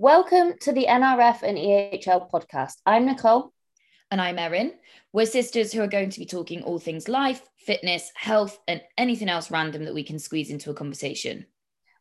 Welcome 0.00 0.54
to 0.62 0.72
the 0.72 0.86
NRF 0.86 1.42
and 1.42 1.58
EHL 1.58 2.30
podcast. 2.30 2.76
I'm 2.86 3.04
Nicole. 3.04 3.52
And 4.10 4.18
I'm 4.18 4.38
Erin. 4.38 4.72
We're 5.12 5.26
sisters 5.26 5.74
who 5.74 5.82
are 5.82 5.86
going 5.86 6.08
to 6.08 6.18
be 6.18 6.24
talking 6.24 6.62
all 6.62 6.78
things 6.78 7.06
life, 7.06 7.42
fitness, 7.58 8.10
health, 8.14 8.58
and 8.66 8.80
anything 8.96 9.28
else 9.28 9.50
random 9.50 9.84
that 9.84 9.92
we 9.92 10.02
can 10.02 10.18
squeeze 10.18 10.48
into 10.48 10.70
a 10.70 10.74
conversation. 10.74 11.44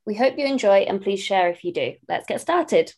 We 0.06 0.16
hope 0.16 0.38
you 0.38 0.46
enjoy 0.46 0.84
and 0.84 1.02
please 1.02 1.22
share 1.22 1.50
if 1.50 1.66
you 1.66 1.74
do. 1.74 1.96
Let's 2.08 2.26
get 2.26 2.40
started. 2.40 2.94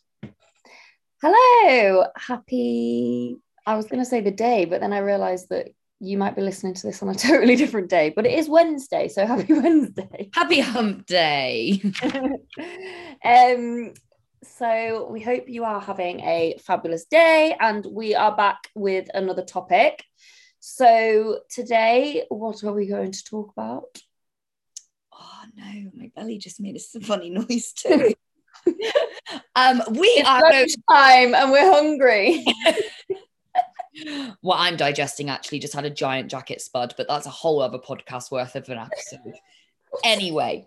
Hello. 1.20 2.06
Happy, 2.14 3.38
I 3.66 3.74
was 3.74 3.86
going 3.86 4.04
to 4.04 4.08
say 4.08 4.20
the 4.20 4.30
day, 4.30 4.66
but 4.66 4.80
then 4.80 4.92
I 4.92 4.98
realized 4.98 5.48
that 5.48 5.70
you 5.98 6.16
might 6.16 6.36
be 6.36 6.42
listening 6.42 6.74
to 6.74 6.86
this 6.86 7.02
on 7.02 7.08
a 7.08 7.14
totally 7.16 7.56
different 7.56 7.90
day, 7.90 8.12
but 8.14 8.24
it 8.24 8.38
is 8.38 8.48
Wednesday. 8.48 9.08
So 9.08 9.26
happy 9.26 9.52
Wednesday. 9.52 10.30
Happy 10.32 10.60
hump 10.60 11.06
day. 11.06 11.82
um, 13.24 13.94
so 14.42 15.08
we 15.10 15.20
hope 15.20 15.48
you 15.48 15.64
are 15.64 15.80
having 15.80 16.20
a 16.20 16.58
fabulous 16.64 17.04
day 17.04 17.56
and 17.60 17.86
we 17.86 18.14
are 18.14 18.34
back 18.36 18.68
with 18.74 19.08
another 19.14 19.42
topic. 19.42 20.04
So 20.58 21.40
today, 21.50 22.24
what 22.28 22.62
are 22.64 22.72
we 22.72 22.86
going 22.86 23.12
to 23.12 23.24
talk 23.24 23.52
about? 23.56 23.98
Oh 25.12 25.42
no, 25.56 25.90
my 25.94 26.10
belly 26.14 26.38
just 26.38 26.60
made 26.60 26.76
a 26.76 27.00
funny 27.00 27.30
noise 27.30 27.72
too. 27.72 28.14
um, 29.56 29.82
we 29.90 30.06
it's 30.08 30.28
are 30.28 30.40
going- 30.40 30.68
time 30.90 31.34
and 31.34 31.50
we're 31.52 31.72
hungry. 31.72 32.44
what 34.40 34.58
I'm 34.58 34.76
digesting 34.76 35.30
actually 35.30 35.58
just 35.60 35.74
had 35.74 35.84
a 35.84 35.90
giant 35.90 36.30
jacket 36.30 36.60
spud, 36.60 36.94
but 36.96 37.06
that's 37.08 37.26
a 37.26 37.30
whole 37.30 37.60
other 37.60 37.78
podcast 37.78 38.30
worth 38.30 38.56
of 38.56 38.68
an 38.68 38.78
episode. 38.78 39.34
anyway, 40.04 40.66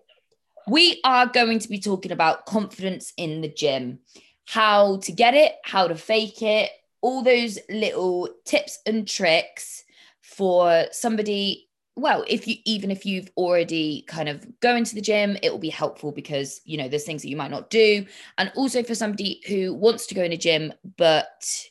we 0.68 1.00
are 1.04 1.28
going 1.28 1.60
to 1.60 1.70
be 1.70 1.80
talking 1.80 2.12
about 2.12 2.46
confidence 2.46 3.14
in 3.18 3.42
the 3.42 3.48
gym, 3.48 4.00
how 4.46 4.98
to 4.98 5.12
get 5.12 5.34
it, 5.34 5.54
how 5.64 5.88
to 5.88 5.96
fake 5.96 6.42
it, 6.42 6.72
all 7.02 7.22
those 7.22 7.60
little 7.70 8.30
tips 8.46 8.80
and 8.86 9.08
tricks 9.08 9.84
for 10.22 10.86
somebody 10.92 11.70
well 11.96 12.26
if 12.28 12.48
you 12.48 12.56
even 12.66 12.90
if 12.90 13.06
you've 13.06 13.30
already 13.38 14.04
kind 14.08 14.28
of 14.28 14.46
go 14.60 14.76
into 14.76 14.96
the 14.96 15.02
gym 15.02 15.38
it 15.44 15.52
will 15.52 15.60
be 15.60 15.70
helpful 15.70 16.12
because 16.12 16.62
you 16.66 16.78
know 16.78 16.90
there's 16.90 17.06
things 17.06 17.22
that 17.22 17.30
you 17.30 17.38
might 17.38 17.52
not 17.52 17.70
do. 17.70 18.06
And 18.38 18.52
also 18.56 18.82
for 18.82 18.96
somebody 18.96 19.42
who 19.48 19.74
wants 19.74 20.08
to 20.08 20.16
go 20.16 20.24
in 20.24 20.34
a 20.34 20.38
gym 20.38 20.74
but 20.98 21.70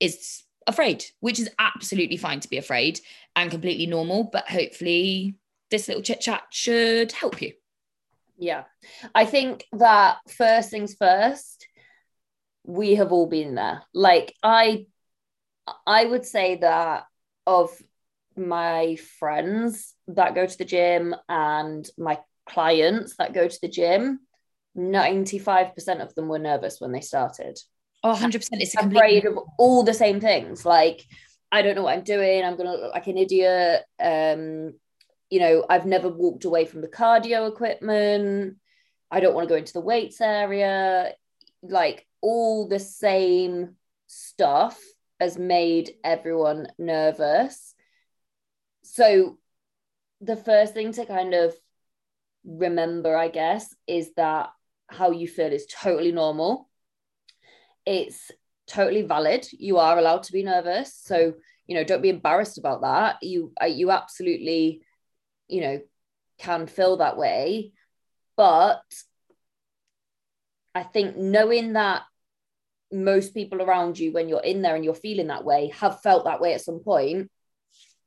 is 0.00 0.44
afraid 0.66 1.04
which 1.20 1.38
is 1.38 1.50
absolutely 1.58 2.16
fine 2.16 2.40
to 2.40 2.48
be 2.48 2.56
afraid 2.56 3.00
and 3.36 3.50
completely 3.50 3.86
normal 3.86 4.24
but 4.24 4.48
hopefully 4.48 5.36
this 5.70 5.88
little 5.88 6.02
chit 6.02 6.20
chat 6.20 6.42
should 6.50 7.12
help 7.12 7.42
you 7.42 7.52
yeah. 8.40 8.64
I 9.14 9.26
think 9.26 9.64
that 9.72 10.18
first 10.28 10.70
things 10.70 10.94
first, 10.94 11.68
we 12.64 12.96
have 12.96 13.12
all 13.12 13.26
been 13.26 13.54
there. 13.54 13.82
Like 13.94 14.34
I 14.42 14.86
I 15.86 16.04
would 16.04 16.24
say 16.24 16.56
that 16.56 17.04
of 17.46 17.70
my 18.36 18.96
friends 19.18 19.94
that 20.08 20.34
go 20.34 20.46
to 20.46 20.58
the 20.58 20.64
gym 20.64 21.14
and 21.28 21.88
my 21.98 22.18
clients 22.48 23.16
that 23.18 23.34
go 23.34 23.46
to 23.46 23.58
the 23.60 23.68
gym, 23.68 24.20
95% 24.76 26.00
of 26.00 26.14
them 26.14 26.28
were 26.28 26.38
nervous 26.38 26.80
when 26.80 26.92
they 26.92 27.00
started. 27.00 27.58
Oh, 28.02 28.14
100%. 28.14 28.48
It's 28.52 28.74
afraid 28.74 29.26
of 29.26 29.38
all 29.58 29.82
the 29.82 29.94
same 29.94 30.20
things. 30.20 30.64
Like, 30.64 31.04
I 31.52 31.62
don't 31.62 31.74
know 31.74 31.82
what 31.82 31.98
I'm 31.98 32.04
doing. 32.04 32.42
I'm 32.42 32.56
going 32.56 32.68
to 32.68 32.84
look 32.84 32.94
like 32.94 33.06
an 33.08 33.18
idiot. 33.18 33.82
Um, 34.02 34.74
you 35.30 35.38
know, 35.38 35.64
I've 35.70 35.86
never 35.86 36.08
walked 36.08 36.44
away 36.44 36.66
from 36.66 36.80
the 36.80 36.88
cardio 36.88 37.48
equipment. 37.48 38.56
I 39.10 39.20
don't 39.20 39.34
want 39.34 39.48
to 39.48 39.52
go 39.52 39.58
into 39.58 39.72
the 39.72 39.80
weights 39.80 40.20
area. 40.20 41.12
Like 41.62 42.06
all 42.20 42.68
the 42.68 42.80
same 42.80 43.76
stuff 44.06 44.78
has 45.20 45.38
made 45.38 45.92
everyone 46.02 46.66
nervous. 46.78 47.74
So, 48.82 49.38
the 50.20 50.36
first 50.36 50.74
thing 50.74 50.92
to 50.92 51.06
kind 51.06 51.32
of 51.32 51.54
remember, 52.44 53.16
I 53.16 53.28
guess, 53.28 53.74
is 53.86 54.12
that 54.14 54.50
how 54.88 55.12
you 55.12 55.28
feel 55.28 55.52
is 55.52 55.66
totally 55.66 56.12
normal. 56.12 56.68
It's 57.86 58.30
totally 58.66 59.02
valid. 59.02 59.46
You 59.52 59.78
are 59.78 59.98
allowed 59.98 60.24
to 60.24 60.32
be 60.32 60.42
nervous. 60.42 60.94
So, 60.94 61.34
you 61.66 61.74
know, 61.76 61.84
don't 61.84 62.02
be 62.02 62.08
embarrassed 62.08 62.58
about 62.58 62.82
that. 62.82 63.22
You, 63.22 63.52
uh, 63.62 63.66
you 63.66 63.90
absolutely 63.90 64.82
you 65.50 65.60
know, 65.60 65.80
can 66.38 66.66
feel 66.66 66.98
that 66.98 67.16
way. 67.16 67.72
But 68.36 68.82
I 70.74 70.82
think 70.82 71.16
knowing 71.16 71.74
that 71.74 72.02
most 72.92 73.34
people 73.34 73.60
around 73.62 73.98
you, 73.98 74.12
when 74.12 74.28
you're 74.28 74.40
in 74.40 74.62
there 74.62 74.74
and 74.74 74.84
you're 74.84 74.94
feeling 74.94 75.28
that 75.28 75.44
way, 75.44 75.72
have 75.80 76.00
felt 76.00 76.24
that 76.24 76.40
way 76.40 76.54
at 76.54 76.60
some 76.60 76.80
point, 76.80 77.30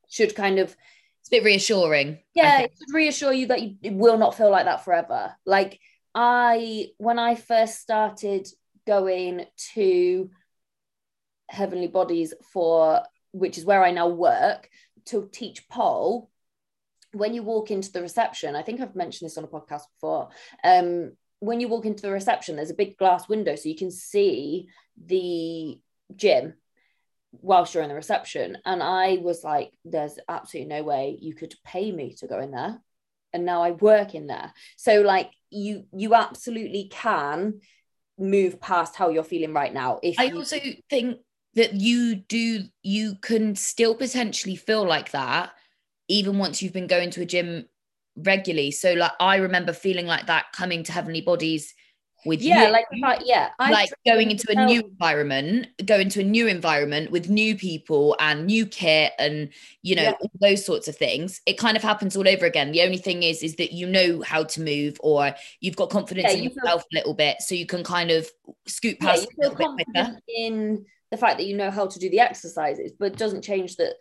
should 0.09 0.35
kind 0.35 0.59
of 0.59 0.75
it's 1.23 1.29
a 1.29 1.31
bit 1.31 1.45
reassuring. 1.45 2.19
Yeah, 2.35 2.61
it 2.61 2.73
should 2.77 2.93
reassure 2.93 3.31
you 3.31 3.47
that 3.47 3.61
you 3.61 3.77
will 3.93 4.17
not 4.17 4.35
feel 4.35 4.51
like 4.51 4.65
that 4.65 4.83
forever. 4.83 5.33
Like 5.45 5.79
I, 6.13 6.87
when 6.97 7.17
I 7.17 7.35
first 7.35 7.79
started 7.79 8.45
going 8.85 9.45
to 9.73 10.29
Heavenly 11.47 11.87
Bodies 11.87 12.33
for, 12.51 13.03
which 13.31 13.57
is 13.57 13.63
where 13.63 13.81
I 13.81 13.91
now 13.91 14.09
work, 14.09 14.69
to 15.05 15.29
teach 15.31 15.69
pole, 15.69 16.29
when 17.13 17.33
you 17.33 17.43
walk 17.43 17.71
into 17.71 17.91
the 17.91 18.01
reception, 18.01 18.55
I 18.55 18.63
think 18.63 18.81
I've 18.81 18.95
mentioned 18.95 19.29
this 19.29 19.37
on 19.37 19.43
a 19.43 19.47
podcast 19.47 19.83
before. 19.95 20.29
Um, 20.63 21.13
when 21.39 21.59
you 21.59 21.67
walk 21.67 21.85
into 21.85 22.01
the 22.01 22.11
reception, 22.11 22.55
there's 22.55 22.69
a 22.71 22.75
big 22.75 22.97
glass 22.97 23.29
window 23.29 23.55
so 23.55 23.69
you 23.69 23.75
can 23.75 23.91
see 23.91 24.67
the 25.05 25.79
gym 26.15 26.53
whilst 27.31 27.73
you're 27.73 27.83
in 27.83 27.89
the 27.89 27.95
reception. 27.95 28.57
And 28.65 28.81
I 28.81 29.17
was 29.21 29.43
like, 29.43 29.71
there's 29.83 30.17
absolutely 30.27 30.69
no 30.69 30.83
way 30.83 31.17
you 31.19 31.33
could 31.35 31.53
pay 31.65 31.91
me 31.91 32.15
to 32.19 32.27
go 32.27 32.39
in 32.39 32.51
there. 32.51 32.81
And 33.33 33.45
now 33.45 33.63
I 33.63 33.71
work 33.71 34.15
in 34.15 34.27
there. 34.27 34.53
So 34.77 35.01
like 35.01 35.31
you 35.49 35.85
you 35.91 36.13
absolutely 36.13 36.87
can 36.91 37.61
move 38.17 38.61
past 38.61 38.95
how 38.95 39.09
you're 39.09 39.23
feeling 39.23 39.53
right 39.53 39.73
now. 39.73 39.99
If 40.01 40.19
I 40.19 40.25
you- 40.25 40.37
also 40.37 40.59
think 40.89 41.17
that 41.55 41.73
you 41.73 42.15
do 42.15 42.63
you 42.81 43.15
can 43.21 43.55
still 43.55 43.95
potentially 43.95 44.55
feel 44.55 44.85
like 44.85 45.11
that 45.11 45.51
even 46.13 46.37
once 46.37 46.61
you've 46.61 46.73
been 46.73 46.87
going 46.87 47.09
to 47.11 47.21
a 47.21 47.25
gym 47.25 47.65
regularly. 48.15 48.71
So 48.71 48.93
like 48.93 49.11
I 49.19 49.37
remember 49.37 49.73
feeling 49.73 50.05
like 50.05 50.27
that 50.27 50.45
coming 50.53 50.83
to 50.83 50.91
Heavenly 50.91 51.21
Bodies 51.21 51.73
with 52.25 52.41
yeah, 52.41 52.67
you. 52.67 52.71
like 52.71 52.85
yeah, 53.25 53.49
I 53.59 53.69
like 53.71 53.89
going 54.05 54.31
into 54.31 54.45
a 54.49 54.65
new 54.65 54.79
environment, 54.81 55.67
going 55.85 56.03
into 56.03 56.21
a 56.21 56.23
new 56.23 56.47
environment 56.47 57.11
with 57.11 57.29
new 57.29 57.55
people 57.57 58.15
and 58.19 58.45
new 58.45 58.65
kit 58.65 59.11
and 59.19 59.49
you 59.81 59.95
know 59.95 60.03
Yeah. 60.03 60.13
all 60.21 60.31
those 60.39 60.63
sorts 60.63 60.87
of 60.87 60.95
things. 60.95 61.41
It 61.45 61.57
kind 61.57 61.75
of 61.75 61.83
happens 61.83 62.15
all 62.15 62.27
over 62.27 62.45
again. 62.45 62.71
The 62.71 62.83
only 62.83 62.97
thing 62.97 63.23
is, 63.23 63.43
is 63.43 63.55
that 63.57 63.73
you 63.73 63.87
know 63.87 64.21
how 64.21 64.43
to 64.45 64.61
move 64.61 64.97
or 65.01 65.33
you've 65.59 65.75
got 65.75 65.89
confidence 65.89 66.31
Yeah, 66.31 66.37
in 66.37 66.43
you 66.43 66.49
feel- 66.51 66.63
yourself 66.63 66.83
a 66.83 66.95
little 66.95 67.13
bit, 67.13 67.41
so 67.41 67.55
you 67.55 67.65
can 67.65 67.83
kind 67.83 68.09
of 68.11 68.29
scoot 68.67 68.97
yeah, 69.01 69.07
past 69.07 69.23
you 69.23 69.27
feel 69.41 69.51
little 69.51 69.57
bit 69.57 69.85
quicker. 69.87 69.91
confident 69.95 70.23
in 70.27 70.85
the 71.11 71.17
fact 71.17 71.39
that 71.39 71.45
you 71.47 71.57
know 71.57 71.71
how 71.71 71.87
to 71.87 71.99
do 71.99 72.09
the 72.09 72.19
exercises, 72.21 72.93
but 72.97 73.11
it 73.11 73.17
doesn't 73.17 73.41
change 73.43 73.75
that 73.77 73.95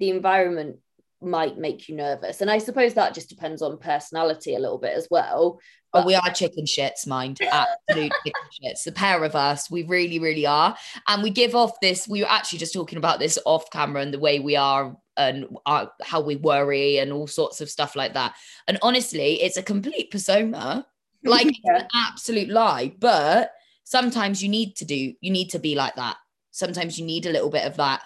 the 0.00 0.10
environment 0.10 0.78
might 1.20 1.58
make 1.58 1.88
you 1.88 1.96
nervous. 1.96 2.40
And 2.40 2.50
I 2.50 2.58
suppose 2.58 2.94
that 2.94 3.14
just 3.14 3.28
depends 3.28 3.62
on 3.62 3.78
personality 3.78 4.54
a 4.54 4.58
little 4.58 4.78
bit 4.78 4.96
as 4.96 5.08
well. 5.10 5.58
Oh, 5.94 6.00
but 6.00 6.06
we 6.06 6.14
are 6.14 6.30
chicken 6.32 6.64
shits, 6.64 7.06
mind. 7.06 7.40
Absolute 7.40 8.12
chicken 8.24 8.42
shits. 8.62 8.84
The 8.84 8.92
pair 8.92 9.24
of 9.24 9.34
us, 9.34 9.70
we 9.70 9.82
really, 9.84 10.18
really 10.18 10.46
are. 10.46 10.76
And 11.08 11.22
we 11.22 11.30
give 11.30 11.54
off 11.54 11.80
this. 11.80 12.06
We 12.06 12.20
were 12.22 12.30
actually 12.30 12.58
just 12.58 12.74
talking 12.74 12.98
about 12.98 13.18
this 13.18 13.38
off 13.46 13.70
camera 13.70 14.02
and 14.02 14.12
the 14.14 14.18
way 14.18 14.38
we 14.38 14.54
are 14.54 14.96
and 15.16 15.46
our, 15.66 15.90
how 16.02 16.20
we 16.20 16.36
worry 16.36 16.98
and 16.98 17.12
all 17.12 17.26
sorts 17.26 17.60
of 17.60 17.68
stuff 17.70 17.96
like 17.96 18.14
that. 18.14 18.34
And 18.68 18.78
honestly, 18.82 19.42
it's 19.42 19.56
a 19.56 19.62
complete 19.62 20.10
persona. 20.10 20.86
Like 21.24 21.48
it's 21.48 21.58
Yeah. 21.64 21.78
an 21.80 21.88
absolute 21.96 22.48
lie. 22.48 22.94
But 22.96 23.50
sometimes 23.82 24.40
you 24.40 24.48
need 24.48 24.76
to 24.76 24.84
do, 24.84 25.14
you 25.20 25.32
need 25.32 25.48
to 25.50 25.58
be 25.58 25.74
like 25.74 25.96
that. 25.96 26.16
Sometimes 26.52 26.96
you 26.96 27.04
need 27.04 27.26
a 27.26 27.32
little 27.32 27.50
bit 27.50 27.66
of 27.66 27.76
that 27.78 28.02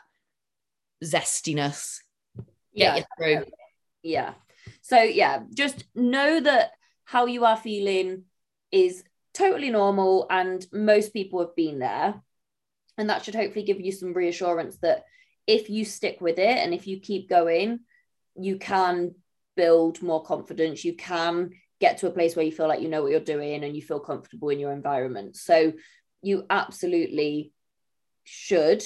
zestiness. 1.04 1.98
Get 2.74 2.98
you 2.98 3.04
through. 3.16 3.44
Yeah. 4.02 4.34
So 4.80 5.02
yeah, 5.02 5.42
just 5.54 5.84
know 5.94 6.40
that 6.40 6.72
how 7.04 7.26
you 7.26 7.44
are 7.44 7.56
feeling 7.56 8.24
is 8.70 9.04
totally 9.34 9.70
normal 9.70 10.26
and 10.30 10.66
most 10.72 11.12
people 11.12 11.40
have 11.40 11.56
been 11.56 11.78
there. 11.78 12.22
And 12.98 13.08
that 13.08 13.24
should 13.24 13.34
hopefully 13.34 13.64
give 13.64 13.80
you 13.80 13.92
some 13.92 14.12
reassurance 14.12 14.78
that 14.78 15.04
if 15.46 15.70
you 15.70 15.84
stick 15.84 16.20
with 16.20 16.38
it 16.38 16.58
and 16.58 16.74
if 16.74 16.86
you 16.86 17.00
keep 17.00 17.28
going, 17.28 17.80
you 18.36 18.58
can 18.58 19.14
build 19.56 20.02
more 20.02 20.22
confidence. 20.22 20.84
You 20.84 20.94
can 20.94 21.50
get 21.80 21.98
to 21.98 22.06
a 22.06 22.12
place 22.12 22.36
where 22.36 22.44
you 22.44 22.52
feel 22.52 22.69
like 22.69 22.80
you 22.80 22.88
know 22.88 23.02
what 23.02 23.10
you're 23.10 23.20
doing 23.20 23.64
and 23.64 23.74
you 23.74 23.82
feel 23.82 24.00
comfortable 24.00 24.50
in 24.50 24.60
your 24.60 24.72
environment. 24.72 25.36
So 25.36 25.72
you 26.22 26.46
absolutely 26.48 27.52
should 28.24 28.82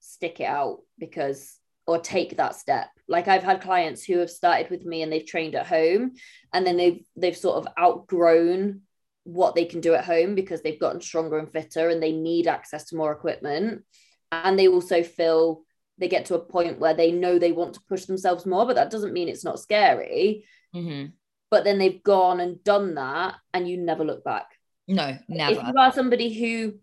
stick 0.00 0.40
it 0.40 0.46
out 0.46 0.80
because 0.98 1.58
or 1.86 1.98
take 1.98 2.36
that 2.36 2.56
step 2.56 2.88
like 3.08 3.28
i've 3.28 3.42
had 3.42 3.60
clients 3.60 4.04
who 4.04 4.18
have 4.18 4.30
started 4.30 4.70
with 4.70 4.84
me 4.84 5.02
and 5.02 5.12
they've 5.12 5.26
trained 5.26 5.54
at 5.54 5.66
home 5.66 6.12
and 6.52 6.66
then 6.66 6.76
they've 6.76 7.04
they've 7.16 7.36
sort 7.36 7.56
of 7.56 7.72
outgrown 7.78 8.80
what 9.24 9.54
they 9.54 9.64
can 9.64 9.80
do 9.80 9.94
at 9.94 10.04
home 10.04 10.34
because 10.34 10.62
they've 10.62 10.80
gotten 10.80 11.00
stronger 11.00 11.38
and 11.38 11.50
fitter 11.50 11.88
and 11.88 12.02
they 12.02 12.12
need 12.12 12.46
access 12.46 12.84
to 12.84 12.96
more 12.96 13.12
equipment. 13.12 13.84
And 14.30 14.58
they 14.58 14.68
also 14.68 15.02
feel 15.02 15.62
they 15.98 16.08
get 16.08 16.26
to 16.26 16.34
a 16.34 16.40
point 16.40 16.78
where 16.78 16.94
they 16.94 17.12
know 17.12 17.38
they 17.38 17.52
want 17.52 17.74
to 17.74 17.80
push 17.88 18.06
themselves 18.06 18.46
more 18.46 18.66
but 18.66 18.76
that 18.76 18.90
doesn't 18.90 19.12
mean 19.12 19.28
it's 19.28 19.44
not 19.44 19.60
scary. 19.60 20.44
Mm-hmm. 20.74 21.08
but 21.50 21.64
then 21.64 21.76
they've 21.76 22.02
gone 22.02 22.40
and 22.40 22.64
done 22.64 22.94
that 22.94 23.34
and 23.52 23.68
you 23.68 23.76
never 23.76 24.04
look 24.04 24.24
back. 24.24 24.46
No 24.88 25.18
never. 25.28 25.60
if 25.60 25.66
you 25.66 25.74
are 25.76 25.92
somebody 25.92 26.32
who 26.32 26.74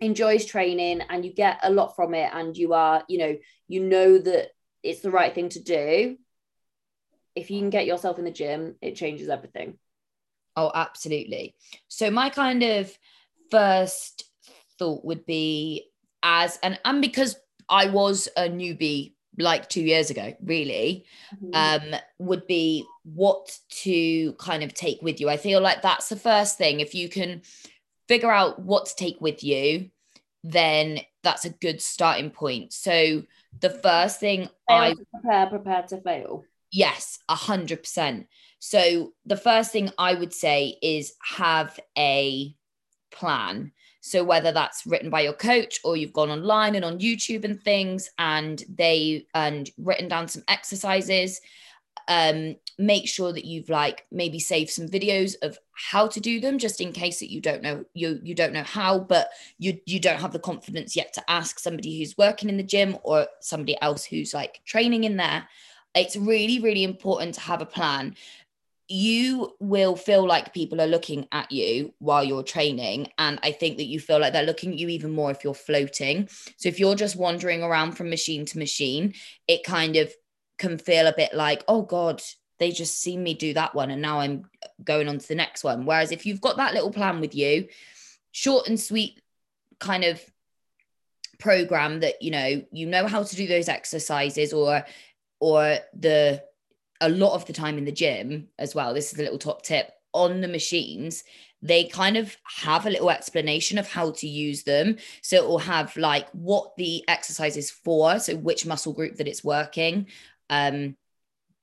enjoys 0.00 0.46
training 0.46 1.02
and 1.10 1.24
you 1.24 1.34
get 1.34 1.58
a 1.62 1.70
lot 1.70 1.94
from 1.94 2.14
it 2.14 2.30
and 2.32 2.56
you 2.56 2.72
are 2.72 3.04
you 3.08 3.18
know 3.18 3.36
you 3.68 3.80
know 3.80 4.18
that 4.18 4.48
it's 4.86 5.00
the 5.00 5.10
right 5.10 5.34
thing 5.34 5.48
to 5.48 5.60
do 5.60 6.16
if 7.34 7.50
you 7.50 7.58
can 7.58 7.70
get 7.70 7.86
yourself 7.86 8.18
in 8.18 8.24
the 8.24 8.30
gym 8.30 8.76
it 8.80 8.96
changes 8.96 9.28
everything 9.28 9.78
oh 10.56 10.70
absolutely 10.74 11.54
so 11.88 12.10
my 12.10 12.30
kind 12.30 12.62
of 12.62 12.96
first 13.50 14.24
thought 14.78 15.04
would 15.04 15.26
be 15.26 15.88
as 16.22 16.58
and 16.62 16.78
and 16.84 17.00
because 17.00 17.36
I 17.68 17.86
was 17.86 18.28
a 18.36 18.48
newbie 18.48 19.14
like 19.38 19.68
two 19.68 19.82
years 19.82 20.10
ago, 20.10 20.34
really, 20.42 21.04
mm-hmm. 21.34 21.94
um, 21.94 22.00
would 22.18 22.46
be 22.46 22.84
what 23.04 23.58
to 23.82 24.32
kind 24.34 24.62
of 24.62 24.72
take 24.72 25.02
with 25.02 25.20
you. 25.20 25.28
I 25.28 25.36
feel 25.36 25.60
like 25.60 25.82
that's 25.82 26.08
the 26.08 26.16
first 26.16 26.58
thing. 26.58 26.80
If 26.80 26.94
you 26.94 27.08
can 27.08 27.42
figure 28.08 28.30
out 28.30 28.60
what 28.60 28.86
to 28.86 28.96
take 28.96 29.20
with 29.20 29.44
you, 29.44 29.90
then 30.42 31.00
that's 31.22 31.44
a 31.44 31.50
good 31.50 31.82
starting 31.82 32.30
point. 32.30 32.72
So 32.72 33.24
the 33.60 33.70
first 33.70 34.20
thing 34.20 34.48
fail 34.68 34.78
I 34.78 34.94
prepare, 35.12 35.46
prepare 35.46 35.82
to 35.82 36.00
fail. 36.00 36.44
Yes, 36.72 37.18
a 37.28 37.34
hundred 37.34 37.82
percent. 37.82 38.26
So 38.58 39.12
the 39.24 39.36
first 39.36 39.72
thing 39.72 39.90
I 39.98 40.14
would 40.14 40.32
say 40.32 40.76
is 40.82 41.12
have 41.22 41.78
a 41.96 42.54
plan. 43.12 43.72
So 44.00 44.22
whether 44.22 44.52
that's 44.52 44.86
written 44.86 45.10
by 45.10 45.22
your 45.22 45.32
coach 45.32 45.80
or 45.84 45.96
you've 45.96 46.12
gone 46.12 46.30
online 46.30 46.76
and 46.76 46.84
on 46.84 46.98
YouTube 46.98 47.44
and 47.44 47.60
things, 47.60 48.08
and 48.18 48.62
they 48.68 49.26
and 49.34 49.68
written 49.78 50.08
down 50.08 50.28
some 50.28 50.44
exercises, 50.48 51.40
um, 52.08 52.56
make 52.78 53.08
sure 53.08 53.32
that 53.32 53.44
you've 53.44 53.70
like 53.70 54.06
maybe 54.10 54.38
saved 54.38 54.70
some 54.70 54.86
videos 54.86 55.34
of 55.42 55.58
how 55.72 56.06
to 56.08 56.20
do 56.20 56.40
them, 56.40 56.58
just 56.58 56.80
in 56.80 56.92
case 56.92 57.20
that 57.20 57.30
you 57.30 57.40
don't 57.40 57.62
know 57.62 57.84
you 57.94 58.20
you 58.22 58.34
don't 58.34 58.52
know 58.52 58.62
how, 58.62 58.98
but 58.98 59.30
you 59.58 59.78
you 59.86 60.00
don't 60.00 60.20
have 60.20 60.32
the 60.32 60.38
confidence 60.38 60.96
yet 60.96 61.12
to 61.14 61.30
ask 61.30 61.58
somebody 61.58 61.98
who's 61.98 62.18
working 62.18 62.48
in 62.48 62.56
the 62.56 62.62
gym 62.62 62.96
or 63.02 63.26
somebody 63.40 63.80
else 63.80 64.04
who's 64.04 64.34
like 64.34 64.60
training 64.64 65.04
in 65.04 65.16
there. 65.16 65.48
It's 65.94 66.16
really 66.16 66.60
really 66.60 66.84
important 66.84 67.34
to 67.34 67.40
have 67.40 67.62
a 67.62 67.66
plan 67.66 68.14
you 68.88 69.54
will 69.58 69.96
feel 69.96 70.24
like 70.26 70.54
people 70.54 70.80
are 70.80 70.86
looking 70.86 71.26
at 71.32 71.50
you 71.50 71.92
while 71.98 72.22
you're 72.22 72.42
training. 72.42 73.08
And 73.18 73.38
I 73.42 73.50
think 73.50 73.78
that 73.78 73.86
you 73.86 73.98
feel 73.98 74.20
like 74.20 74.32
they're 74.32 74.44
looking 74.44 74.72
at 74.72 74.78
you 74.78 74.88
even 74.88 75.10
more 75.10 75.30
if 75.30 75.42
you're 75.42 75.54
floating. 75.54 76.28
So 76.56 76.68
if 76.68 76.78
you're 76.78 76.94
just 76.94 77.16
wandering 77.16 77.62
around 77.62 77.92
from 77.92 78.10
machine 78.10 78.46
to 78.46 78.58
machine, 78.58 79.14
it 79.48 79.64
kind 79.64 79.96
of 79.96 80.12
can 80.58 80.78
feel 80.78 81.06
a 81.06 81.14
bit 81.16 81.34
like, 81.34 81.64
oh 81.66 81.82
God, 81.82 82.22
they 82.58 82.70
just 82.70 83.00
seen 83.00 83.22
me 83.22 83.34
do 83.34 83.54
that 83.54 83.74
one. 83.74 83.90
And 83.90 84.02
now 84.02 84.20
I'm 84.20 84.44
going 84.82 85.08
on 85.08 85.18
to 85.18 85.28
the 85.28 85.34
next 85.34 85.64
one. 85.64 85.84
Whereas 85.84 86.12
if 86.12 86.26
you've 86.26 86.40
got 86.40 86.56
that 86.56 86.74
little 86.74 86.92
plan 86.92 87.20
with 87.20 87.34
you, 87.34 87.68
short 88.32 88.68
and 88.68 88.78
sweet 88.78 89.20
kind 89.78 90.04
of 90.04 90.22
program 91.38 92.00
that 92.00 92.22
you 92.22 92.30
know 92.30 92.64
you 92.72 92.86
know 92.86 93.06
how 93.06 93.22
to 93.22 93.36
do 93.36 93.46
those 93.46 93.68
exercises 93.68 94.54
or 94.54 94.82
or 95.38 95.76
the 95.92 96.42
a 97.00 97.08
lot 97.08 97.34
of 97.34 97.44
the 97.46 97.52
time 97.52 97.78
in 97.78 97.84
the 97.84 97.92
gym 97.92 98.48
as 98.58 98.74
well, 98.74 98.94
this 98.94 99.12
is 99.12 99.18
a 99.18 99.22
little 99.22 99.38
top 99.38 99.62
tip 99.62 99.90
on 100.12 100.40
the 100.40 100.48
machines, 100.48 101.24
they 101.60 101.84
kind 101.84 102.16
of 102.16 102.36
have 102.44 102.86
a 102.86 102.90
little 102.90 103.10
explanation 103.10 103.76
of 103.76 103.90
how 103.90 104.10
to 104.12 104.26
use 104.26 104.62
them. 104.62 104.96
So 105.20 105.36
it 105.36 105.46
will 105.46 105.58
have 105.58 105.96
like 105.96 106.28
what 106.30 106.74
the 106.76 107.04
exercise 107.08 107.56
is 107.56 107.70
for, 107.70 108.18
so 108.18 108.36
which 108.36 108.66
muscle 108.66 108.92
group 108.92 109.16
that 109.16 109.28
it's 109.28 109.44
working, 109.44 110.06
um, 110.48 110.96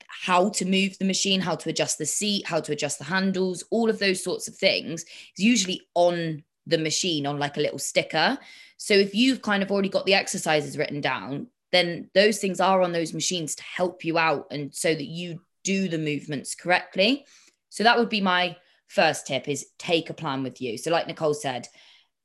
how 0.08 0.48
to 0.50 0.64
move 0.64 0.98
the 0.98 1.04
machine, 1.04 1.40
how 1.40 1.54
to 1.56 1.68
adjust 1.68 1.98
the 1.98 2.06
seat, 2.06 2.46
how 2.46 2.60
to 2.60 2.72
adjust 2.72 2.98
the 2.98 3.04
handles, 3.04 3.64
all 3.70 3.90
of 3.90 3.98
those 3.98 4.22
sorts 4.22 4.48
of 4.48 4.56
things 4.56 5.02
is 5.02 5.44
usually 5.44 5.82
on 5.94 6.42
the 6.66 6.78
machine 6.78 7.26
on 7.26 7.38
like 7.38 7.56
a 7.56 7.60
little 7.60 7.78
sticker. 7.78 8.38
So 8.76 8.94
if 8.94 9.14
you've 9.14 9.42
kind 9.42 9.62
of 9.62 9.70
already 9.70 9.88
got 9.88 10.06
the 10.06 10.14
exercises 10.14 10.78
written 10.78 11.00
down, 11.00 11.48
then 11.72 12.10
those 12.14 12.38
things 12.38 12.60
are 12.60 12.82
on 12.82 12.92
those 12.92 13.12
machines 13.12 13.54
to 13.56 13.62
help 13.62 14.04
you 14.04 14.18
out 14.18 14.46
and 14.50 14.74
so 14.74 14.94
that 14.94 15.06
you 15.06 15.40
do 15.64 15.88
the 15.88 15.98
movements 15.98 16.54
correctly. 16.54 17.26
So 17.70 17.82
that 17.82 17.98
would 17.98 18.08
be 18.08 18.20
my 18.20 18.56
first 18.86 19.26
tip 19.26 19.48
is 19.48 19.66
take 19.78 20.10
a 20.10 20.14
plan 20.14 20.42
with 20.42 20.60
you. 20.60 20.78
So 20.78 20.90
like 20.90 21.06
Nicole 21.06 21.34
said, 21.34 21.66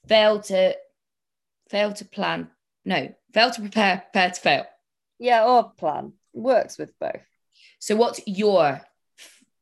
fail 0.08 0.40
to 0.42 0.76
fail 1.70 1.94
to 1.94 2.06
plan. 2.06 2.50
No, 2.86 3.14
fail 3.34 3.52
to 3.52 3.62
prepare, 3.62 4.04
prepare 4.12 4.32
to 4.32 4.42
fail. 4.42 4.66
Yeah, 5.20 5.46
or 5.46 5.72
plan. 5.72 6.14
Works 6.34 6.78
with 6.78 6.98
both. 7.00 7.26
So 7.80 7.96
what's 7.96 8.22
your 8.28 8.82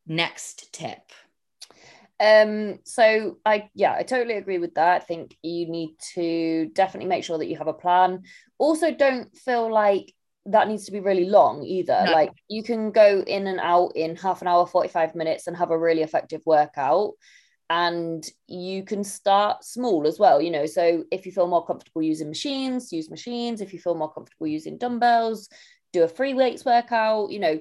next 0.05 0.73
tip? 0.73 1.11
Um, 2.19 2.79
so 2.83 3.37
I 3.45 3.69
yeah, 3.75 3.93
I 3.93 4.03
totally 4.03 4.37
agree 4.37 4.57
with 4.57 4.75
that. 4.75 5.01
I 5.01 5.05
think 5.05 5.37
you 5.43 5.69
need 5.69 5.91
to 6.15 6.69
definitely 6.73 7.09
make 7.09 7.23
sure 7.23 7.37
that 7.37 7.47
you 7.47 7.57
have 7.57 7.67
a 7.67 7.73
plan. 7.73 8.23
Also, 8.57 8.91
don't 8.91 9.35
feel 9.37 9.71
like 9.71 10.13
that 10.47 10.67
needs 10.67 10.85
to 10.85 10.91
be 10.91 10.99
really 10.99 11.25
long 11.25 11.63
either. 11.63 12.03
No. 12.05 12.11
Like 12.11 12.31
you 12.47 12.63
can 12.63 12.91
go 12.91 13.23
in 13.25 13.47
and 13.47 13.59
out 13.59 13.95
in 13.95 14.15
half 14.15 14.41
an 14.41 14.47
hour, 14.47 14.65
45 14.65 15.13
minutes 15.13 15.45
and 15.47 15.55
have 15.55 15.71
a 15.71 15.77
really 15.77 16.01
effective 16.01 16.41
workout. 16.45 17.13
And 17.69 18.25
you 18.47 18.83
can 18.83 19.03
start 19.03 19.65
small 19.65 20.07
as 20.07 20.17
well, 20.17 20.41
you 20.41 20.49
know. 20.49 20.65
So 20.65 21.03
if 21.11 21.25
you 21.25 21.33
feel 21.33 21.47
more 21.47 21.65
comfortable 21.65 22.01
using 22.01 22.29
machines, 22.29 22.93
use 22.93 23.11
machines. 23.11 23.59
If 23.59 23.73
you 23.73 23.79
feel 23.79 23.93
more 23.93 24.11
comfortable 24.11 24.47
using 24.47 24.77
dumbbells, 24.77 25.49
do 25.91 26.03
a 26.03 26.07
free 26.07 26.33
weights 26.33 26.63
workout, 26.63 27.29
you 27.29 27.39
know, 27.39 27.59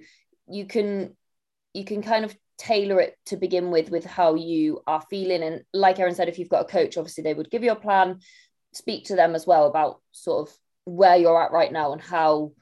you 0.49 0.67
can 0.67 1.17
you 1.75 1.85
can 1.85 2.03
kind 2.03 2.25
of 2.25 2.37
tailor 2.59 3.01
it 3.01 3.17
to 3.27 3.37
begin 3.37 3.71
with 3.71 3.91
with 3.91 4.05
how 4.05 4.35
you 4.35 4.81
are 4.87 5.03
feeling. 5.11 5.43
And 5.43 5.63
like 5.73 5.99
Erin 5.99 6.15
said 6.15 6.29
if 6.29 6.39
you've 6.39 6.49
got 6.49 6.63
a 6.63 6.73
coach 6.73 6.97
obviously 6.97 7.23
they 7.23 7.35
would 7.35 7.51
give 7.51 7.65
you 7.65 7.73
a 7.73 7.77
plan 7.77 8.21
speak 8.73 9.07
to 9.07 9.17
them 9.17 9.35
as 9.35 9.47
well 9.47 9.67
about 9.67 10.01
sort 10.13 10.49
of 10.49 10.55
where 10.85 11.17
you're 11.17 11.43
at 11.43 11.53
right 11.53 11.73
now 11.73 11.93
and 11.93 12.01
how 12.01 12.53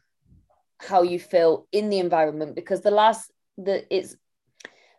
how 0.80 1.02
you 1.02 1.18
feel 1.18 1.66
in 1.72 1.90
the 1.90 1.98
environment. 1.98 2.54
Because 2.54 2.80
the 2.80 2.90
last 2.90 3.30
that 3.58 3.86
it's 3.90 4.16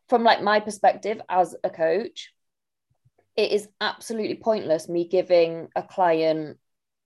from 0.08 0.24
like 0.24 0.42
my 0.42 0.60
perspective 0.60 1.22
as 1.30 1.56
a 1.64 1.70
coach 1.70 2.32
it 3.36 3.52
is 3.52 3.68
absolutely 3.82 4.36
pointless 4.36 4.88
me 4.88 5.08
giving 5.08 5.68
a 5.75 5.84
client 5.84 6.58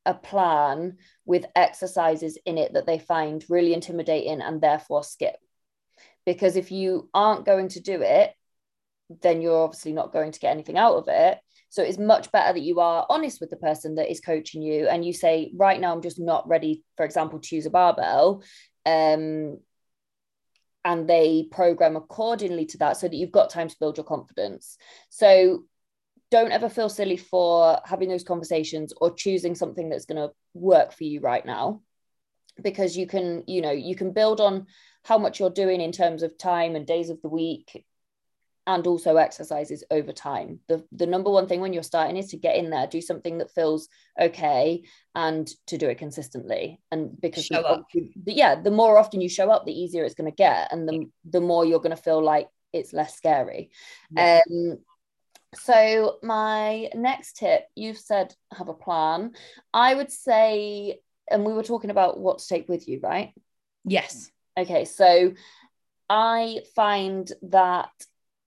a 0.06 0.14
plan 0.14 0.98
with 1.26 1.46
exercises 1.56 2.38
in 2.46 2.58
it 2.58 2.74
that 2.74 2.86
they 2.86 3.00
find 3.00 3.46
really 3.50 3.74
intimidating 3.74 4.42
and 4.42 4.62
therefore 4.62 5.04
skip 5.04 5.38
because 6.30 6.56
if 6.56 6.72
you 6.72 7.10
aren't 7.12 7.44
going 7.44 7.68
to 7.68 7.80
do 7.80 8.04
it 8.04 8.32
then 9.22 9.42
you're 9.42 9.64
obviously 9.64 9.92
not 9.92 10.14
going 10.14 10.32
to 10.32 10.40
get 10.40 10.52
anything 10.52 10.78
out 10.78 10.94
of 10.94 11.06
it. 11.08 11.40
So 11.70 11.82
it's 11.82 11.98
much 11.98 12.32
better 12.32 12.54
that 12.54 12.62
you 12.62 12.80
are 12.80 13.08
honest 13.10 13.42
with 13.42 13.50
the 13.50 13.56
person 13.56 13.96
that 13.96 14.12
is 14.12 14.20
coaching 14.20 14.62
you 14.62 14.88
and 14.88 15.04
you 15.04 15.14
say 15.14 15.52
right 15.56 15.80
now 15.80 15.92
i'm 15.92 16.02
just 16.02 16.20
not 16.20 16.48
ready 16.48 16.84
for 16.96 17.06
example 17.06 17.40
to 17.40 17.56
use 17.56 17.66
a 17.66 17.72
barbell 17.72 18.44
um, 18.86 19.58
and 20.86 21.08
they 21.10 21.48
program 21.52 21.96
accordingly 21.96 22.66
to 22.68 22.78
that 22.78 22.98
so 22.98 23.08
that 23.08 23.16
you've 23.16 23.32
got 23.32 23.50
time 23.50 23.68
to 23.68 23.80
build 23.80 23.98
your 23.98 24.06
confidence. 24.06 24.78
So 25.10 25.66
don't 26.32 26.52
ever 26.52 26.70
feel 26.70 26.90
silly 26.90 27.18
for 27.18 27.80
having 27.86 28.10
those 28.10 28.24
conversations 28.24 28.94
or 29.02 29.14
choosing 29.14 29.56
something 29.56 29.90
that's 29.90 30.06
going 30.06 30.22
to 30.28 30.34
work 30.54 30.94
for 30.94 31.04
you 31.04 31.20
right 31.20 31.46
now 31.46 31.82
because 32.62 32.98
you 32.98 33.08
can 33.08 33.44
you 33.48 33.62
know 33.62 33.72
you 33.72 33.96
can 33.96 34.12
build 34.12 34.42
on 34.42 34.68
how 35.10 35.18
much 35.18 35.40
you're 35.40 35.50
doing 35.50 35.82
in 35.82 35.92
terms 35.92 36.22
of 36.22 36.38
time 36.38 36.76
and 36.76 36.86
days 36.86 37.10
of 37.10 37.20
the 37.24 37.28
week 37.28 37.84
and 38.68 38.86
also 38.86 39.16
exercises 39.18 39.84
over 39.90 40.12
time. 40.12 40.60
The 40.68 40.86
the 40.92 41.08
number 41.08 41.32
one 41.32 41.48
thing 41.48 41.62
when 41.62 41.74
you're 41.74 41.82
starting 41.82 42.16
is 42.16 42.28
to 42.28 42.38
get 42.38 42.56
in 42.58 42.70
there, 42.70 42.86
do 42.86 43.02
something 43.02 43.40
that 43.40 43.50
feels 43.50 43.90
okay 44.22 44.84
and 45.16 45.50
to 45.66 45.80
do 45.80 45.90
it 45.90 45.98
consistently. 45.98 46.80
And 46.92 47.20
because 47.20 47.50
up. 47.52 47.88
yeah, 48.28 48.62
the 48.62 48.70
more 48.70 49.00
often 49.00 49.20
you 49.20 49.30
show 49.30 49.50
up, 49.50 49.66
the 49.66 49.74
easier 49.74 50.04
it's 50.04 50.14
going 50.14 50.30
to 50.30 50.36
get 50.36 50.72
and 50.72 50.88
the 50.88 51.10
the 51.28 51.42
more 51.42 51.66
you're 51.66 51.80
going 51.80 51.98
to 51.98 52.04
feel 52.10 52.24
like 52.24 52.48
it's 52.72 52.94
less 52.94 53.16
scary. 53.16 53.72
Yeah. 54.12 54.42
Um 54.52 54.78
so 55.56 56.20
my 56.22 56.92
next 56.94 57.38
tip, 57.38 57.64
you've 57.74 57.98
said 57.98 58.36
have 58.56 58.70
a 58.70 58.76
plan. 58.76 59.32
I 59.74 59.96
would 59.96 60.12
say 60.12 61.00
and 61.32 61.44
we 61.44 61.54
were 61.54 61.64
talking 61.64 61.90
about 61.90 62.20
what 62.20 62.38
to 62.38 62.48
take 62.48 62.70
with 62.70 62.88
you, 62.88 63.00
right? 63.02 63.34
Yes. 63.84 64.30
Okay, 64.60 64.84
so 64.84 65.34
I 66.10 66.62
find 66.76 67.32
that 67.44 67.92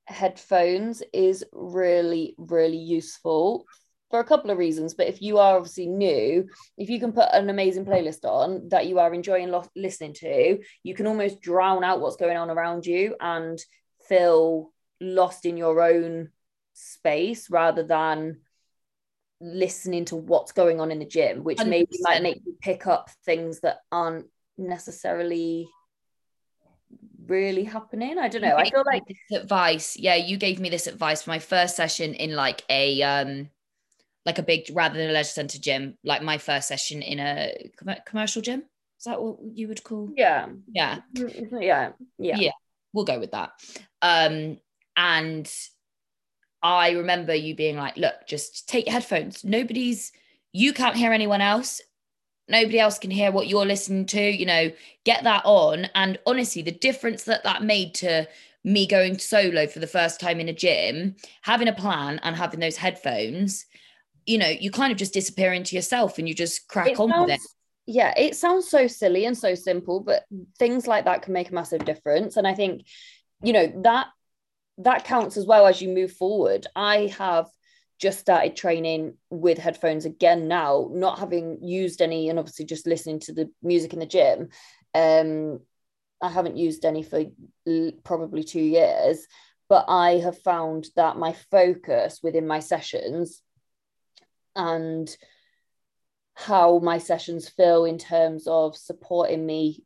headphones 0.04 1.02
is 1.12 1.42
really, 1.52 2.34
really 2.36 2.76
useful 2.76 3.64
for 4.10 4.20
a 4.20 4.24
couple 4.24 4.50
of 4.50 4.58
reasons. 4.58 4.92
But 4.92 5.06
if 5.06 5.22
you 5.22 5.38
are 5.38 5.56
obviously 5.56 5.86
new, 5.86 6.46
if 6.76 6.90
you 6.90 7.00
can 7.00 7.12
put 7.12 7.28
an 7.32 7.48
amazing 7.48 7.86
playlist 7.86 8.26
on 8.26 8.68
that 8.68 8.86
you 8.86 8.98
are 8.98 9.14
enjoying 9.14 9.48
lo- 9.48 9.64
listening 9.74 10.12
to, 10.14 10.58
you 10.82 10.94
can 10.94 11.06
almost 11.06 11.40
drown 11.40 11.82
out 11.82 12.00
what's 12.00 12.16
going 12.16 12.36
on 12.36 12.50
around 12.50 12.84
you 12.84 13.16
and 13.20 13.58
feel 14.06 14.70
lost 15.00 15.46
in 15.46 15.56
your 15.56 15.80
own 15.80 16.28
space 16.74 17.48
rather 17.48 17.84
than 17.84 18.40
listening 19.40 20.04
to 20.06 20.16
what's 20.16 20.52
going 20.52 20.78
on 20.78 20.90
in 20.90 20.98
the 20.98 21.06
gym, 21.06 21.42
which 21.42 21.58
maybe 21.64 21.86
100%. 21.90 22.02
might 22.02 22.22
make 22.22 22.42
you 22.44 22.54
pick 22.60 22.86
up 22.86 23.08
things 23.24 23.60
that 23.60 23.78
aren't 23.90 24.26
necessarily 24.58 25.68
really 27.26 27.64
happening. 27.64 28.18
I 28.18 28.28
don't 28.28 28.42
know. 28.42 28.56
I 28.56 28.70
feel 28.70 28.84
like 28.86 29.02
this 29.06 29.40
advice. 29.40 29.96
Yeah, 29.96 30.16
you 30.16 30.36
gave 30.36 30.60
me 30.60 30.68
this 30.68 30.86
advice 30.86 31.22
for 31.22 31.30
my 31.30 31.38
first 31.38 31.76
session 31.76 32.14
in 32.14 32.34
like 32.34 32.62
a 32.68 33.02
um 33.02 33.50
like 34.24 34.38
a 34.38 34.42
big 34.42 34.66
rather 34.72 34.96
than 34.98 35.10
a 35.10 35.12
leisure 35.12 35.24
center 35.30 35.58
gym, 35.58 35.98
like 36.04 36.22
my 36.22 36.38
first 36.38 36.68
session 36.68 37.02
in 37.02 37.18
a 37.18 37.70
com- 37.76 37.96
commercial 38.06 38.42
gym. 38.42 38.60
Is 38.98 39.04
that 39.06 39.20
what 39.20 39.38
you 39.54 39.68
would 39.68 39.82
call? 39.82 40.10
yeah, 40.16 40.46
Yeah, 40.72 41.00
yeah, 41.16 41.92
yeah, 42.18 42.36
Yeah. 42.38 42.52
we'll 42.92 43.04
go 43.04 43.18
with 43.18 43.32
that. 43.32 43.52
Um 44.00 44.58
and 44.96 45.50
I 46.62 46.90
remember 46.90 47.34
you 47.34 47.56
being 47.56 47.76
like, 47.76 47.96
look, 47.96 48.14
just 48.28 48.68
take 48.68 48.86
your 48.86 48.92
headphones. 48.92 49.44
Nobody's 49.44 50.12
you 50.52 50.72
can't 50.72 50.96
hear 50.96 51.12
anyone 51.12 51.40
else. 51.40 51.80
Nobody 52.48 52.78
else 52.78 52.98
can 52.98 53.10
hear 53.10 53.30
what 53.30 53.48
you're 53.48 53.66
listening 53.66 54.06
to, 54.06 54.20
you 54.20 54.46
know, 54.46 54.70
get 55.04 55.24
that 55.24 55.42
on. 55.44 55.86
And 55.94 56.18
honestly, 56.26 56.62
the 56.62 56.72
difference 56.72 57.24
that 57.24 57.44
that 57.44 57.62
made 57.62 57.94
to 57.96 58.28
me 58.64 58.86
going 58.86 59.18
solo 59.18 59.66
for 59.66 59.78
the 59.78 59.86
first 59.86 60.20
time 60.20 60.38
in 60.38 60.48
a 60.48 60.52
gym, 60.52 61.16
having 61.42 61.68
a 61.68 61.72
plan 61.72 62.20
and 62.22 62.36
having 62.36 62.60
those 62.60 62.76
headphones, 62.76 63.66
you 64.26 64.38
know, 64.38 64.48
you 64.48 64.70
kind 64.70 64.92
of 64.92 64.98
just 64.98 65.14
disappear 65.14 65.52
into 65.52 65.74
yourself 65.74 66.18
and 66.18 66.28
you 66.28 66.34
just 66.34 66.68
crack 66.68 66.88
It 66.90 67.00
on 67.00 67.10
with 67.20 67.30
it. 67.30 67.40
yeah, 67.86 68.14
it 68.16 68.36
sounds 68.36 68.68
so 68.68 68.86
silly 68.86 69.24
and 69.24 69.36
so 69.36 69.54
simple, 69.54 70.00
but 70.00 70.24
things 70.58 70.86
like 70.86 71.04
that 71.06 71.22
can 71.22 71.32
make 71.32 71.50
a 71.50 71.54
massive 71.54 71.84
difference. 71.84 72.36
And 72.36 72.46
I 72.46 72.54
think, 72.54 72.86
you 73.42 73.52
know, 73.52 73.72
that 73.82 74.08
that 74.78 75.04
counts 75.04 75.36
as 75.36 75.46
well 75.46 75.66
as 75.66 75.82
you 75.82 75.88
move 75.88 76.12
forward. 76.12 76.66
I 76.74 77.12
have 77.18 77.46
just 78.02 78.18
started 78.18 78.56
training 78.56 79.14
with 79.30 79.58
headphones 79.58 80.04
again 80.04 80.48
now, 80.48 80.90
not 80.92 81.20
having 81.20 81.62
used 81.62 82.02
any, 82.02 82.28
and 82.28 82.38
obviously 82.38 82.64
just 82.64 82.84
listening 82.84 83.20
to 83.20 83.32
the 83.32 83.48
music 83.62 83.92
in 83.92 84.00
the 84.00 84.06
gym. 84.06 84.48
Um, 84.92 85.60
I 86.20 86.28
haven't 86.28 86.56
used 86.56 86.84
any 86.84 87.04
for 87.04 87.24
probably 88.02 88.42
two 88.42 88.60
years, 88.60 89.24
but 89.68 89.84
I 89.88 90.18
have 90.18 90.42
found 90.42 90.88
that 90.96 91.16
my 91.16 91.32
focus 91.52 92.18
within 92.24 92.44
my 92.44 92.58
sessions 92.58 93.40
and 94.56 95.08
how 96.34 96.80
my 96.80 96.98
sessions 96.98 97.48
feel 97.48 97.84
in 97.84 97.98
terms 97.98 98.48
of 98.48 98.76
supporting 98.76 99.46
me 99.46 99.84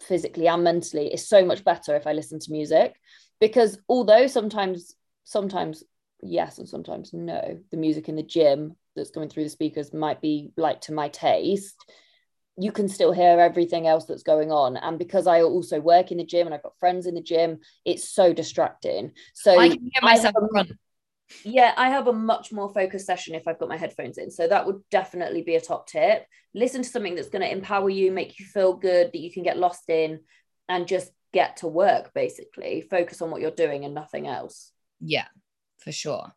physically 0.00 0.48
and 0.48 0.64
mentally 0.64 1.12
is 1.12 1.28
so 1.28 1.44
much 1.44 1.64
better 1.64 1.94
if 1.96 2.06
I 2.06 2.14
listen 2.14 2.38
to 2.38 2.52
music 2.52 2.94
because 3.40 3.78
although 3.88 4.26
sometimes 4.26 4.94
sometimes 5.24 5.82
yes 6.22 6.58
and 6.58 6.68
sometimes 6.68 7.12
no 7.12 7.58
the 7.70 7.76
music 7.76 8.08
in 8.08 8.16
the 8.16 8.22
gym 8.22 8.74
that's 8.96 9.10
coming 9.10 9.28
through 9.28 9.44
the 9.44 9.50
speakers 9.50 9.92
might 9.92 10.20
be 10.20 10.50
like 10.56 10.80
to 10.80 10.92
my 10.92 11.08
taste 11.08 11.76
you 12.60 12.72
can 12.72 12.88
still 12.88 13.12
hear 13.12 13.38
everything 13.38 13.86
else 13.86 14.04
that's 14.06 14.24
going 14.24 14.50
on 14.50 14.76
and 14.76 14.98
because 14.98 15.28
I 15.28 15.42
also 15.42 15.78
work 15.78 16.10
in 16.10 16.18
the 16.18 16.24
gym 16.24 16.46
and 16.46 16.54
I've 16.54 16.62
got 16.62 16.78
friends 16.80 17.06
in 17.06 17.14
the 17.14 17.22
gym 17.22 17.60
it's 17.84 18.08
so 18.08 18.32
distracting 18.32 19.12
so 19.32 19.56
I 19.56 19.68
can 19.68 19.80
hear 19.80 20.02
myself 20.02 20.34
run. 20.52 20.78
yeah, 21.44 21.72
I 21.76 21.90
have 21.90 22.08
a 22.08 22.12
much 22.12 22.52
more 22.52 22.72
focused 22.72 23.06
session 23.06 23.34
if 23.34 23.46
I've 23.46 23.58
got 23.58 23.68
my 23.68 23.76
headphones 23.76 24.18
in. 24.18 24.30
So 24.30 24.48
that 24.48 24.66
would 24.66 24.80
definitely 24.90 25.42
be 25.42 25.56
a 25.56 25.60
top 25.60 25.86
tip. 25.86 26.26
Listen 26.54 26.82
to 26.82 26.88
something 26.88 27.14
that's 27.14 27.28
going 27.28 27.42
to 27.42 27.52
empower 27.52 27.90
you, 27.90 28.10
make 28.10 28.38
you 28.38 28.46
feel 28.46 28.74
good, 28.74 29.12
that 29.12 29.18
you 29.18 29.30
can 29.30 29.42
get 29.42 29.58
lost 29.58 29.88
in, 29.88 30.20
and 30.68 30.88
just 30.88 31.10
get 31.32 31.58
to 31.58 31.68
work 31.68 32.12
basically. 32.14 32.86
Focus 32.90 33.20
on 33.20 33.30
what 33.30 33.40
you're 33.40 33.50
doing 33.50 33.84
and 33.84 33.94
nothing 33.94 34.26
else. 34.26 34.72
Yeah, 35.00 35.26
for 35.78 35.92
sure. 35.92 36.32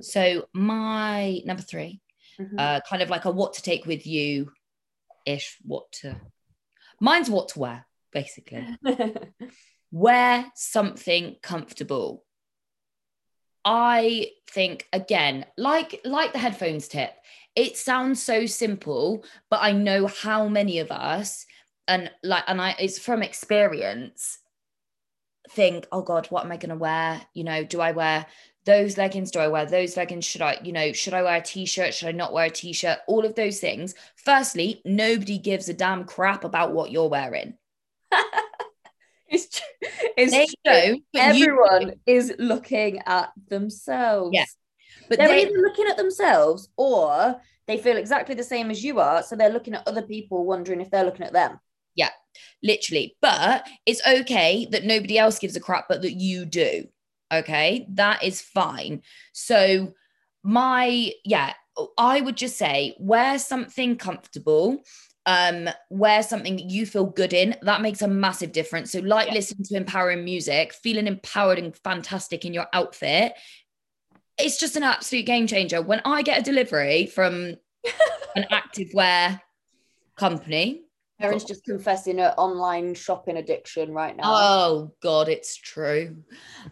So 0.00 0.48
my 0.52 1.40
number 1.44 1.62
three, 1.62 2.00
Mhm. 2.38 2.58
uh, 2.58 2.80
kind 2.88 3.02
of 3.02 3.10
like 3.10 3.24
a 3.24 3.30
what 3.30 3.54
to 3.54 3.62
take 3.62 3.84
with 3.86 4.06
you 4.06 4.52
ish, 5.26 5.58
what 5.62 5.92
to 6.00 6.20
mine's 7.00 7.28
what 7.28 7.48
to 7.48 7.58
wear, 7.58 7.86
basically. 8.10 8.66
wear 9.90 10.50
something 10.54 11.36
comfortable. 11.42 12.24
I 13.64 14.32
think 14.50 14.88
again, 14.92 15.46
like 15.56 16.00
like 16.04 16.32
the 16.32 16.38
headphones 16.38 16.88
tip, 16.88 17.12
it 17.54 17.76
sounds 17.76 18.22
so 18.22 18.46
simple, 18.46 19.24
but 19.50 19.60
I 19.62 19.72
know 19.72 20.06
how 20.06 20.48
many 20.48 20.78
of 20.78 20.90
us 20.90 21.46
and 21.86 22.10
like 22.22 22.44
and 22.46 22.60
I 22.60 22.74
it's 22.78 22.98
from 22.98 23.22
experience 23.22 24.38
think, 25.50 25.86
oh 25.92 26.02
God, 26.02 26.26
what 26.28 26.44
am 26.44 26.52
I 26.52 26.56
gonna 26.56 26.76
wear? 26.76 27.20
You 27.34 27.44
know, 27.44 27.62
do 27.64 27.80
I 27.80 27.92
wear 27.92 28.26
those 28.64 28.96
leggings? 28.96 29.30
Do 29.30 29.40
I 29.40 29.48
wear 29.48 29.66
those 29.66 29.96
leggings? 29.96 30.24
Should 30.24 30.42
I, 30.42 30.58
you 30.62 30.72
know, 30.72 30.92
should 30.92 31.14
I 31.14 31.22
wear 31.22 31.36
a 31.36 31.42
t-shirt? 31.42 31.94
Should 31.94 32.08
I 32.08 32.12
not 32.12 32.32
wear 32.32 32.46
a 32.46 32.50
t-shirt? 32.50 32.98
All 33.06 33.24
of 33.24 33.34
those 33.34 33.60
things. 33.60 33.94
Firstly, 34.16 34.80
nobody 34.84 35.38
gives 35.38 35.68
a 35.68 35.74
damn 35.74 36.04
crap 36.04 36.44
about 36.44 36.72
what 36.72 36.90
you're 36.90 37.08
wearing. 37.08 37.54
it's 39.28 39.48
true. 39.48 39.88
It's 40.16 40.32
They 40.32 40.46
true. 40.46 41.02
but 41.12 41.34
you 41.36 41.44
Everyone 41.50 41.94
is 42.06 42.34
looking 42.38 43.00
at 43.06 43.30
themselves. 43.48 44.34
Yeah. 44.34 44.44
but 45.08 45.18
they're 45.18 45.28
they, 45.28 45.42
either 45.46 45.58
looking 45.58 45.86
at 45.88 45.96
themselves 45.96 46.68
or 46.76 47.40
they 47.66 47.78
feel 47.78 47.96
exactly 47.96 48.34
the 48.34 48.44
same 48.44 48.70
as 48.70 48.84
you 48.84 49.00
are. 49.00 49.22
So 49.22 49.36
they're 49.36 49.50
looking 49.50 49.74
at 49.74 49.86
other 49.88 50.02
people, 50.02 50.44
wondering 50.44 50.80
if 50.80 50.90
they're 50.90 51.04
looking 51.04 51.26
at 51.26 51.32
them. 51.32 51.58
Yeah, 51.94 52.10
literally 52.62 53.16
but 53.20 53.66
it's 53.84 54.00
okay 54.06 54.66
that 54.70 54.84
nobody 54.84 55.18
else 55.18 55.38
gives 55.38 55.56
a 55.56 55.60
crap 55.60 55.88
but 55.88 56.00
that 56.02 56.14
you 56.14 56.46
do 56.46 56.86
okay? 57.32 57.86
That 57.90 58.22
is 58.22 58.40
fine. 58.40 59.02
So 59.32 59.94
my 60.44 61.12
yeah 61.24 61.54
i 61.96 62.20
would 62.20 62.36
just 62.36 62.58
say 62.58 62.94
wear 62.98 63.38
something 63.38 63.96
comfortable 63.96 64.82
um 65.24 65.68
wear 65.88 66.20
something 66.22 66.56
that 66.56 66.68
you 66.68 66.84
feel 66.84 67.06
good 67.06 67.32
in. 67.32 67.56
That 67.62 67.80
makes 67.80 68.02
a 68.02 68.08
massive 68.08 68.52
difference. 68.52 68.90
So 68.90 68.98
like 68.98 69.28
Yeah. 69.28 69.34
listening 69.34 69.64
to 69.66 69.76
empowering 69.76 70.24
music 70.24 70.72
feeling 70.74 71.06
empowered 71.06 71.58
and 71.58 71.76
fantastic 71.76 72.44
in 72.44 72.52
your 72.52 72.66
outfit 72.72 73.32
it's 74.38 74.58
just 74.58 74.76
an 74.76 74.82
absolute 74.82 75.26
game 75.26 75.46
changer. 75.46 75.80
When 75.80 76.02
i 76.04 76.22
get 76.22 76.40
a 76.40 76.42
delivery 76.42 77.06
from 77.06 77.54
an 78.34 78.46
active 78.50 78.88
wear 78.92 79.40
company 80.16 80.82
Erin's 81.22 81.44
just 81.44 81.64
confessing 81.64 82.18
her 82.18 82.34
online 82.36 82.94
shopping 82.94 83.36
addiction 83.36 83.92
right 83.92 84.16
now. 84.16 84.24
Oh 84.24 84.94
God, 85.02 85.28
it's 85.28 85.56
true. 85.56 86.16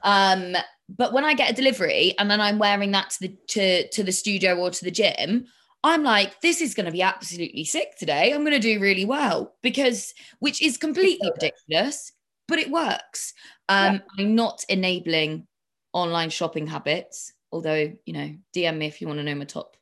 Um, 0.03 0.57
but 0.89 1.13
when 1.13 1.25
I 1.25 1.35
get 1.35 1.51
a 1.51 1.55
delivery 1.55 2.15
and 2.19 2.31
then 2.31 2.41
I'm 2.41 2.59
wearing 2.59 2.91
that 2.93 3.11
to 3.11 3.21
the 3.21 3.37
to 3.49 3.89
to 3.89 4.03
the 4.03 4.13
studio 4.13 4.57
or 4.57 4.71
to 4.71 4.85
the 4.85 4.91
gym, 4.91 5.47
I'm 5.83 6.03
like, 6.03 6.41
this 6.41 6.61
is 6.61 6.75
going 6.75 6.87
to 6.87 6.93
be 6.93 7.03
absolutely 7.03 7.65
sick 7.65 7.97
today. 7.97 8.33
I'm 8.33 8.41
going 8.41 8.53
to 8.53 8.59
do 8.59 8.81
really 8.81 9.05
well 9.05 9.55
because, 9.63 10.13
which 10.39 10.61
is 10.61 10.77
completely 10.77 11.31
ridiculous, 11.33 12.13
but 12.49 12.59
it 12.59 12.71
works. 12.71 13.33
Um, 13.69 14.03
I'm 14.19 14.35
not 14.35 14.65
enabling 14.69 15.47
online 15.93 16.31
shopping 16.31 16.67
habits, 16.67 17.33
although 17.53 17.93
you 18.05 18.13
know, 18.13 18.35
DM 18.55 18.79
me 18.79 18.87
if 18.87 19.01
you 19.01 19.07
want 19.07 19.21
to 19.21 19.25
know 19.25 19.35
my 19.35 19.45
top 19.45 19.77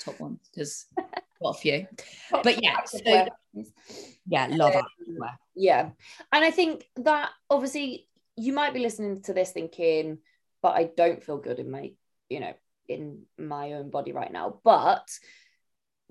top 0.00 0.18
ones 0.20 0.40
because 0.52 0.86
got 1.42 1.56
a 1.56 1.58
few. 1.58 1.86
But 2.30 2.62
yeah, 2.62 2.84
so 2.84 3.28
yeah, 4.26 4.48
love 4.50 4.74
Um. 4.76 4.84
Yeah. 5.54 5.90
And 6.32 6.44
I 6.44 6.50
think 6.50 6.84
that 6.96 7.30
obviously 7.48 8.08
you 8.36 8.52
might 8.52 8.74
be 8.74 8.80
listening 8.80 9.22
to 9.22 9.32
this 9.32 9.52
thinking, 9.52 10.18
but 10.62 10.76
I 10.76 10.90
don't 10.96 11.22
feel 11.22 11.38
good 11.38 11.58
in 11.58 11.70
my, 11.70 11.92
you 12.28 12.40
know, 12.40 12.54
in 12.88 13.22
my 13.38 13.74
own 13.74 13.90
body 13.90 14.12
right 14.12 14.32
now. 14.32 14.60
But 14.64 15.08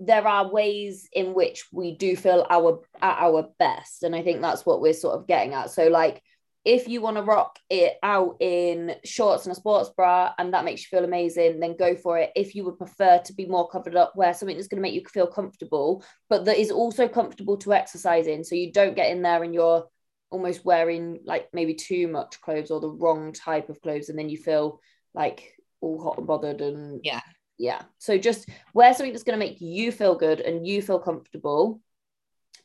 there 0.00 0.26
are 0.26 0.50
ways 0.50 1.08
in 1.12 1.34
which 1.34 1.66
we 1.72 1.96
do 1.96 2.16
feel 2.16 2.46
our 2.48 2.82
at 3.00 3.18
our 3.22 3.48
best. 3.58 4.02
And 4.02 4.14
I 4.14 4.22
think 4.22 4.40
that's 4.40 4.66
what 4.66 4.80
we're 4.80 4.92
sort 4.92 5.18
of 5.18 5.26
getting 5.26 5.54
at. 5.54 5.70
So 5.70 5.88
like 5.88 6.22
if 6.64 6.88
you 6.88 7.02
want 7.02 7.16
to 7.16 7.22
rock 7.22 7.58
it 7.68 7.98
out 8.02 8.36
in 8.40 8.94
shorts 9.04 9.44
and 9.44 9.52
a 9.52 9.54
sports 9.54 9.90
bra 9.94 10.32
and 10.38 10.54
that 10.54 10.64
makes 10.64 10.80
you 10.80 10.96
feel 10.96 11.04
amazing, 11.04 11.60
then 11.60 11.76
go 11.76 11.94
for 11.94 12.18
it. 12.18 12.30
If 12.34 12.54
you 12.54 12.64
would 12.64 12.78
prefer 12.78 13.20
to 13.24 13.32
be 13.34 13.46
more 13.46 13.68
covered 13.68 13.96
up, 13.96 14.16
wear 14.16 14.32
something 14.32 14.56
that's 14.56 14.68
going 14.68 14.78
to 14.78 14.82
make 14.82 14.94
you 14.94 15.04
feel 15.12 15.26
comfortable, 15.26 16.02
but 16.30 16.46
that 16.46 16.58
is 16.58 16.70
also 16.70 17.06
comfortable 17.06 17.58
to 17.58 17.74
exercise 17.74 18.26
in. 18.26 18.44
So 18.44 18.54
you 18.54 18.72
don't 18.72 18.96
get 18.96 19.10
in 19.10 19.20
there 19.20 19.42
and 19.42 19.52
you're 19.52 19.86
almost 20.30 20.64
wearing 20.64 21.20
like 21.24 21.48
maybe 21.52 21.74
too 21.74 22.08
much 22.08 22.40
clothes 22.40 22.70
or 22.70 22.80
the 22.80 22.88
wrong 22.88 23.32
type 23.32 23.68
of 23.68 23.80
clothes, 23.82 24.08
and 24.08 24.18
then 24.18 24.30
you 24.30 24.38
feel 24.38 24.80
like 25.12 25.54
all 25.80 26.02
hot 26.02 26.16
and 26.16 26.26
bothered 26.26 26.62
and 26.62 27.00
Yeah. 27.04 27.20
yeah. 27.58 27.82
So 27.98 28.16
just 28.16 28.48
wear 28.72 28.94
something 28.94 29.12
that's 29.12 29.22
going 29.22 29.38
to 29.38 29.46
make 29.46 29.60
you 29.60 29.92
feel 29.92 30.14
good 30.14 30.40
and 30.40 30.66
you 30.66 30.80
feel 30.80 30.98
comfortable. 30.98 31.82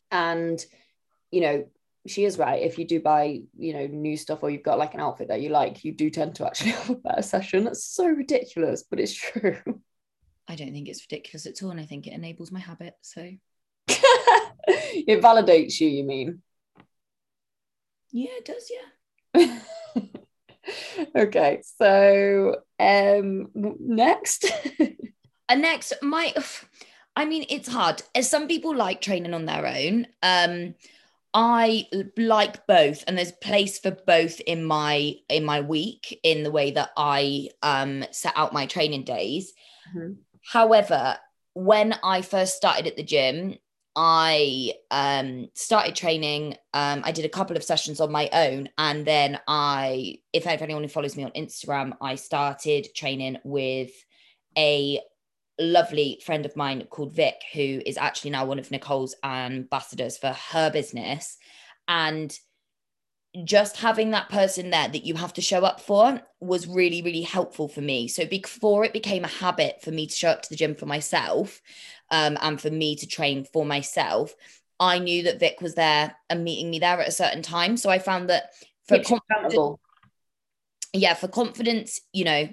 And 0.10 0.64
you 1.32 1.42
know, 1.42 1.68
she 2.10 2.26
is 2.26 2.38
right. 2.38 2.62
If 2.62 2.78
you 2.78 2.86
do 2.86 3.00
buy, 3.00 3.42
you 3.58 3.74
know, 3.74 3.88
new 3.88 4.18
stuff 4.18 4.44
or 4.44 4.50
you've 4.50 4.64
got 4.64 4.80
like 4.80 4.94
an 4.94 5.00
outfit 5.00 5.28
that 5.30 5.42
you 5.42 5.50
like, 5.50 5.84
you 5.84 5.94
do 5.94 6.10
tend 6.10 6.36
to 6.36 6.46
actually 6.46 6.72
have 6.80 6.90
a 6.90 6.96
better 6.96 7.22
session. 7.22 7.64
That's 7.66 7.84
so 7.84 8.08
ridiculous, 8.08 8.84
but 8.84 9.00
it's 9.00 9.14
true. 9.14 9.58
I 10.48 10.56
don't 10.56 10.72
think 10.72 10.90
it's 10.90 11.04
ridiculous 11.04 11.46
at 11.46 11.62
all, 11.62 11.70
and 11.70 11.80
I 11.80 11.86
think 11.86 12.08
it 12.08 12.14
enables 12.14 12.52
my 12.52 12.60
habit. 12.60 12.96
So 13.02 13.22
it 13.88 15.22
validates 15.22 15.80
you, 15.80 15.88
you 15.88 16.04
mean? 16.04 16.42
yeah, 18.12 18.32
it 18.38 18.46
does. 18.46 18.72
Yeah. 19.36 19.60
okay, 21.16 21.62
so 21.78 22.56
um 22.80 23.50
next. 23.56 24.46
and 25.50 25.62
next, 25.62 25.94
my 26.02 26.34
I 27.16 27.26
mean, 27.26 27.46
it's 27.50 27.68
hard. 27.68 28.02
As 28.16 28.30
some 28.30 28.48
people 28.48 28.76
like 28.76 29.02
training 29.02 29.34
on 29.34 29.46
their 29.46 29.68
own. 29.68 30.08
Um, 30.24 30.76
I 31.34 31.88
like 32.18 32.66
both, 32.66 33.04
and 33.08 33.18
there's 33.18 33.32
place 33.32 33.80
for 33.80 33.92
both 33.92 34.40
in 34.42 34.64
my 34.64 35.16
in 35.30 35.46
my 35.46 35.62
week 35.62 36.20
in 36.24 36.44
the 36.44 36.52
way 36.52 36.72
that 36.72 36.90
I 36.98 37.50
um 37.62 38.04
set 38.12 38.34
out 38.36 38.54
my 38.54 38.66
training 38.66 39.04
days. 39.04 39.54
Mm-hmm. 39.96 40.14
However, 40.52 41.18
when 41.54 41.96
I 42.04 42.22
first 42.22 42.56
started 42.56 42.88
at 42.88 42.96
the 42.96 43.04
gym, 43.04 43.56
I 43.96 44.74
um, 44.92 45.50
started 45.56 45.96
training. 45.96 46.56
Um, 46.74 47.02
I 47.04 47.12
did 47.12 47.26
a 47.26 47.30
couple 47.30 47.58
of 47.58 47.64
sessions 47.64 48.00
on 48.00 48.12
my 48.12 48.30
own, 48.32 48.70
and 48.78 49.06
then 49.06 49.40
I, 49.48 50.20
if 50.32 50.48
anyone 50.48 50.84
who 50.84 50.90
follows 50.90 51.18
me 51.18 51.24
on 51.24 51.32
Instagram, 51.32 51.94
I 52.02 52.16
started 52.16 52.88
training 52.96 53.40
with 53.44 53.92
a 54.58 55.02
lovely 55.60 56.22
friend 56.26 56.46
of 56.46 56.56
mine 56.56 56.86
called 56.90 57.14
Vic, 57.14 57.36
who 57.54 57.82
is 57.86 57.98
actually 57.98 58.32
now 58.32 58.46
one 58.46 58.60
of 58.60 58.72
Nicole's 58.72 59.16
ambassadors 59.24 60.18
for 60.18 60.36
her 60.52 60.70
business, 60.72 61.38
and 61.88 62.38
just 63.44 63.78
having 63.78 64.12
that 64.12 64.30
person 64.30 64.72
there 64.72 64.88
that 64.88 65.06
you 65.06 65.14
have 65.14 65.34
to 65.34 65.42
show 65.42 65.64
up 65.64 65.80
for 65.80 66.20
was 66.40 66.68
really 66.68 67.02
really 67.04 67.22
helpful 67.22 67.68
for 67.68 67.82
me. 67.82 68.08
So 68.08 68.26
before 68.26 68.84
it 68.86 68.94
became 68.94 69.24
a 69.24 69.28
habit 69.28 69.82
for 69.84 69.92
me 69.92 70.08
to 70.08 70.16
show 70.16 70.30
up 70.30 70.42
to 70.44 70.50
the 70.50 70.56
gym 70.56 70.74
for 70.74 70.88
myself 70.88 71.62
um, 72.10 72.38
and 72.42 72.60
for 72.60 72.72
me 72.72 72.96
to 72.96 73.08
train 73.08 73.46
for 73.46 73.66
myself 73.66 74.34
i 74.80 74.98
knew 74.98 75.24
that 75.24 75.40
vic 75.40 75.62
was 75.62 75.76
there 75.76 76.16
and 76.30 76.44
meeting 76.44 76.70
me 76.70 76.80
there 76.80 77.00
at 77.02 77.08
a 77.08 77.12
certain 77.12 77.42
time. 77.42 77.78
So 77.78 77.90
i 77.90 78.00
found 78.00 78.30
that 78.30 78.52
for 78.88 79.00
confidence, 79.00 79.80
yeah 80.94 81.14
for 81.14 81.28
confidence 81.28 82.00
you 82.14 82.24
know 82.24 82.50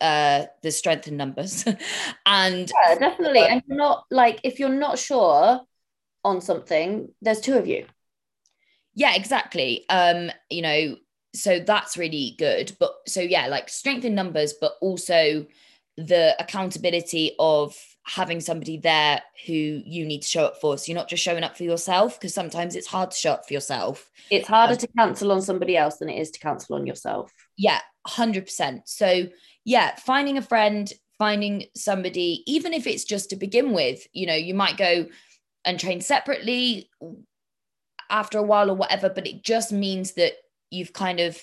uh 0.00 0.46
the 0.62 0.70
strength 0.70 1.08
in 1.08 1.16
numbers. 1.16 1.64
And 2.26 2.70
yeah, 2.88 2.94
definitely. 2.96 3.40
And 3.40 3.62
you're 3.66 3.76
not 3.76 4.04
like 4.10 4.40
if 4.44 4.58
you're 4.58 4.68
not 4.68 4.98
sure 4.98 5.60
on 6.24 6.40
something 6.40 7.08
there's 7.22 7.40
two 7.40 7.56
of 7.56 7.66
you. 7.66 7.86
Yeah 8.94 9.14
exactly. 9.14 9.88
Um 9.88 10.30
you 10.50 10.62
know 10.62 10.96
so 11.34 11.60
that's 11.60 11.96
really 11.96 12.34
good. 12.38 12.72
But 12.78 12.92
so 13.06 13.20
yeah 13.20 13.46
like 13.46 13.68
strength 13.68 14.04
in 14.04 14.14
numbers 14.14 14.54
but 14.60 14.74
also 14.80 15.46
the 15.96 16.34
accountability 16.38 17.34
of 17.38 17.76
having 18.04 18.40
somebody 18.40 18.78
there 18.78 19.22
who 19.46 19.52
you 19.52 20.04
need 20.06 20.22
to 20.22 20.28
show 20.28 20.44
up 20.44 20.60
for. 20.60 20.78
So 20.78 20.90
you're 20.90 20.98
not 20.98 21.08
just 21.08 21.22
showing 21.22 21.44
up 21.44 21.56
for 21.56 21.64
yourself 21.64 22.18
because 22.18 22.34
sometimes 22.34 22.74
it's 22.74 22.86
hard 22.86 23.10
to 23.10 23.16
show 23.16 23.32
up 23.32 23.46
for 23.46 23.52
yourself. 23.52 24.10
It's 24.30 24.48
harder 24.48 24.72
um, 24.72 24.78
to 24.78 24.88
cancel 24.88 25.32
on 25.32 25.42
somebody 25.42 25.76
else 25.76 25.98
than 25.98 26.08
it 26.08 26.18
is 26.18 26.30
to 26.32 26.40
cancel 26.40 26.76
on 26.76 26.86
yourself. 26.86 27.32
Yeah 27.56 27.80
100% 28.06 28.82
so 28.86 29.26
yeah 29.64 29.94
finding 29.96 30.38
a 30.38 30.42
friend 30.42 30.92
finding 31.18 31.64
somebody 31.76 32.42
even 32.46 32.72
if 32.72 32.86
it's 32.86 33.04
just 33.04 33.30
to 33.30 33.36
begin 33.36 33.72
with 33.72 34.06
you 34.12 34.26
know 34.26 34.34
you 34.34 34.54
might 34.54 34.76
go 34.76 35.06
and 35.64 35.78
train 35.78 36.00
separately 36.00 36.88
after 38.10 38.38
a 38.38 38.42
while 38.42 38.70
or 38.70 38.74
whatever, 38.74 39.08
but 39.08 39.26
it 39.26 39.42
just 39.42 39.72
means 39.72 40.12
that 40.12 40.34
you've 40.70 40.92
kind 40.92 41.20
of 41.20 41.40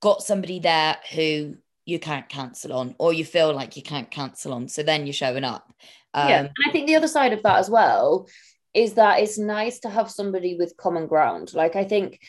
got 0.00 0.22
somebody 0.22 0.58
there 0.58 0.96
who 1.14 1.54
you 1.86 1.98
can't 1.98 2.28
cancel 2.28 2.72
on 2.72 2.94
or 2.98 3.12
you 3.12 3.24
feel 3.24 3.54
like 3.54 3.76
you 3.76 3.82
can't 3.82 4.10
cancel 4.10 4.52
on. 4.52 4.68
So 4.68 4.82
then 4.82 5.06
you're 5.06 5.12
showing 5.12 5.44
up. 5.44 5.72
Um, 6.14 6.28
yeah. 6.28 6.38
And 6.40 6.50
I 6.66 6.72
think 6.72 6.86
the 6.86 6.96
other 6.96 7.08
side 7.08 7.32
of 7.32 7.42
that 7.44 7.58
as 7.58 7.70
well 7.70 8.28
is 8.74 8.94
that 8.94 9.20
it's 9.20 9.38
nice 9.38 9.80
to 9.80 9.90
have 9.90 10.10
somebody 10.10 10.56
with 10.56 10.76
common 10.76 11.06
ground. 11.06 11.54
Like, 11.54 11.76
I 11.76 11.84
think 11.84 12.20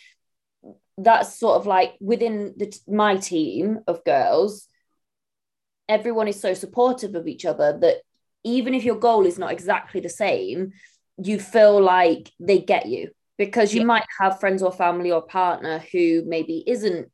that's 0.98 1.40
sort 1.40 1.60
of 1.60 1.66
like 1.66 1.96
within 2.00 2.54
the, 2.58 2.78
my 2.88 3.18
team 3.18 3.80
of 3.88 4.04
girls, 4.04 4.68
everyone 5.90 6.28
is 6.28 6.40
so 6.40 6.54
supportive 6.54 7.16
of 7.16 7.28
each 7.28 7.46
other 7.46 7.78
that 7.80 7.98
even 8.44 8.74
if 8.74 8.84
your 8.84 8.98
goal 8.98 9.26
is 9.26 9.40
not 9.40 9.52
exactly 9.52 10.02
the 10.02 10.10
same, 10.10 10.74
you 11.18 11.40
feel 11.40 11.82
like 11.82 12.32
they 12.40 12.60
get 12.60 12.88
you 12.88 13.12
because 13.38 13.74
you 13.74 13.82
yeah. 13.82 13.88
might 13.88 14.06
have 14.20 14.40
friends 14.40 14.62
or 14.62 14.72
family 14.72 15.12
or 15.12 15.22
partner 15.22 15.84
who 15.92 16.24
maybe 16.26 16.64
isn't 16.68 17.10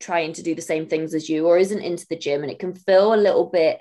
trying 0.00 0.32
to 0.32 0.42
do 0.42 0.54
the 0.54 0.62
same 0.62 0.86
things 0.86 1.14
as 1.14 1.28
you 1.28 1.46
or 1.46 1.58
isn't 1.58 1.82
into 1.82 2.06
the 2.08 2.16
gym 2.16 2.42
and 2.42 2.52
it 2.52 2.58
can 2.58 2.74
feel 2.74 3.14
a 3.14 3.16
little 3.16 3.46
bit 3.46 3.80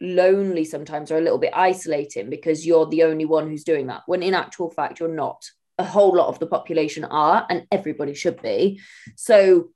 lonely 0.00 0.64
sometimes 0.64 1.10
or 1.10 1.18
a 1.18 1.20
little 1.20 1.38
bit 1.38 1.52
isolating 1.54 2.30
because 2.30 2.66
you're 2.66 2.86
the 2.86 3.02
only 3.02 3.24
one 3.24 3.48
who's 3.48 3.64
doing 3.64 3.88
that 3.88 4.02
when 4.06 4.22
in 4.22 4.34
actual 4.34 4.70
fact 4.70 5.00
you're 5.00 5.08
not 5.08 5.44
a 5.76 5.84
whole 5.84 6.14
lot 6.14 6.28
of 6.28 6.38
the 6.38 6.46
population 6.46 7.04
are 7.04 7.46
and 7.50 7.66
everybody 7.70 8.14
should 8.14 8.40
be 8.40 8.80
so 9.16 9.70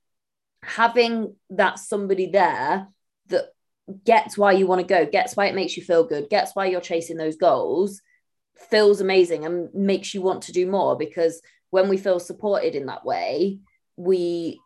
having 0.63 1.35
that 1.51 1.79
somebody 1.79 2.27
there 2.27 2.87
that 3.29 3.47
gets 4.05 4.39
why 4.39 4.53
you 4.53 4.67
want 4.67 4.81
to 4.81 4.87
go 4.87 5.07
gets 5.07 5.37
why 5.37 5.47
it 5.47 5.55
makes 5.55 5.77
you 5.77 5.83
feel 5.83 6.05
good 6.05 6.29
gets 6.31 6.55
why 6.55 6.67
you're 6.67 6.81
chasing 6.81 7.17
those 7.17 7.37
goals 7.37 8.01
feels 8.71 9.01
amazing 9.01 9.45
and 9.45 9.73
makes 9.75 10.15
you 10.15 10.23
want 10.23 10.43
to 10.43 10.53
do 10.53 10.67
more 10.67 10.97
because 10.97 11.41
when 11.71 11.89
we 11.89 11.97
feel 11.97 12.21
supported 12.21 12.75
in 12.75 12.87
that 12.87 13.05
way, 13.05 13.59
we 13.97 14.61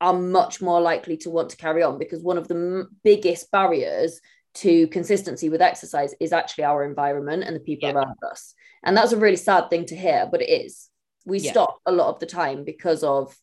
are 0.00 0.12
much 0.12 0.60
more 0.60 0.80
likely 0.80 1.16
to 1.16 1.30
want 1.30 1.50
to 1.50 1.56
carry 1.56 1.82
on 1.82 1.98
because 1.98 2.22
one 2.22 2.36
of 2.36 2.48
the 2.48 2.54
m- 2.54 2.90
biggest 3.02 3.50
barriers 3.50 4.20
to 4.54 4.86
consistency 4.88 5.48
with 5.48 5.62
exercise 5.62 6.14
is 6.20 6.32
actually 6.32 6.64
our 6.64 6.84
environment 6.84 7.44
and 7.44 7.56
the 7.56 7.60
people 7.60 7.88
yeah. 7.88 7.94
around 7.94 8.16
us. 8.30 8.54
And 8.82 8.96
that's 8.96 9.12
a 9.12 9.16
really 9.16 9.36
sad 9.36 9.70
thing 9.70 9.86
to 9.86 9.96
hear, 9.96 10.28
but 10.30 10.42
it 10.42 10.50
is. 10.50 10.90
We 11.24 11.38
yeah. 11.38 11.52
stop 11.52 11.78
a 11.86 11.92
lot 11.92 12.08
of 12.08 12.18
the 12.18 12.26
time 12.26 12.64
because 12.64 13.02
of 13.04 13.34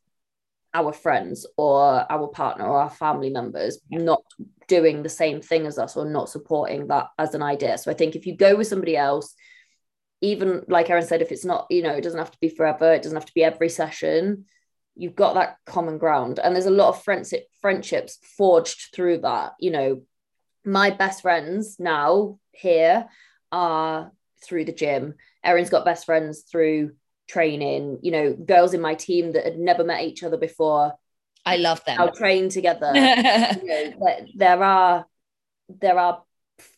our 0.73 0.93
friends 0.93 1.45
or 1.57 2.05
our 2.11 2.27
partner 2.27 2.65
or 2.65 2.81
our 2.81 2.89
family 2.89 3.29
members 3.29 3.79
yeah. 3.89 3.99
not 3.99 4.21
doing 4.67 5.03
the 5.03 5.09
same 5.09 5.41
thing 5.41 5.65
as 5.65 5.77
us 5.77 5.97
or 5.97 6.05
not 6.05 6.29
supporting 6.29 6.87
that 6.87 7.07
as 7.17 7.33
an 7.33 7.41
idea. 7.43 7.77
So 7.77 7.91
I 7.91 7.93
think 7.93 8.15
if 8.15 8.25
you 8.25 8.35
go 8.35 8.55
with 8.55 8.67
somebody 8.67 8.95
else 8.95 9.35
even 10.21 10.63
like 10.67 10.89
Erin 10.89 11.05
said, 11.05 11.21
if 11.21 11.31
it's 11.31 11.43
not, 11.43 11.65
you 11.69 11.81
know, 11.81 11.93
it 11.93 12.01
doesn't 12.01 12.19
have 12.19 12.31
to 12.31 12.39
be 12.39 12.49
forever, 12.49 12.93
it 12.93 13.01
doesn't 13.01 13.17
have 13.17 13.25
to 13.25 13.33
be 13.33 13.43
every 13.43 13.69
session. 13.69 14.45
You've 14.95 15.15
got 15.15 15.33
that 15.33 15.57
common 15.65 15.97
ground. 15.97 16.39
And 16.39 16.55
there's 16.55 16.67
a 16.67 16.71
lot 16.71 16.89
of 16.89 17.03
friendship 17.03 17.47
friendships 17.59 18.19
forged 18.37 18.93
through 18.93 19.19
that. 19.19 19.53
You 19.59 19.71
know, 19.71 20.01
my 20.63 20.91
best 20.91 21.23
friends 21.23 21.77
now 21.79 22.37
here 22.51 23.07
are 23.51 24.11
through 24.43 24.65
the 24.65 24.71
gym. 24.71 25.15
Erin's 25.43 25.71
got 25.71 25.85
best 25.85 26.05
friends 26.05 26.41
through 26.41 26.91
training, 27.27 27.99
you 28.03 28.11
know, 28.11 28.33
girls 28.33 28.73
in 28.73 28.81
my 28.81 28.93
team 28.93 29.31
that 29.31 29.45
had 29.45 29.57
never 29.57 29.83
met 29.83 30.03
each 30.03 30.23
other 30.23 30.37
before. 30.37 30.93
I 31.45 31.57
love 31.57 31.83
them. 31.85 31.99
I'll 31.99 32.13
train 32.13 32.49
together. 32.49 32.91
you 32.95 33.01
know, 33.01 34.25
there, 34.35 34.63
are 34.63 35.05
there 35.69 35.97
are 35.97 36.23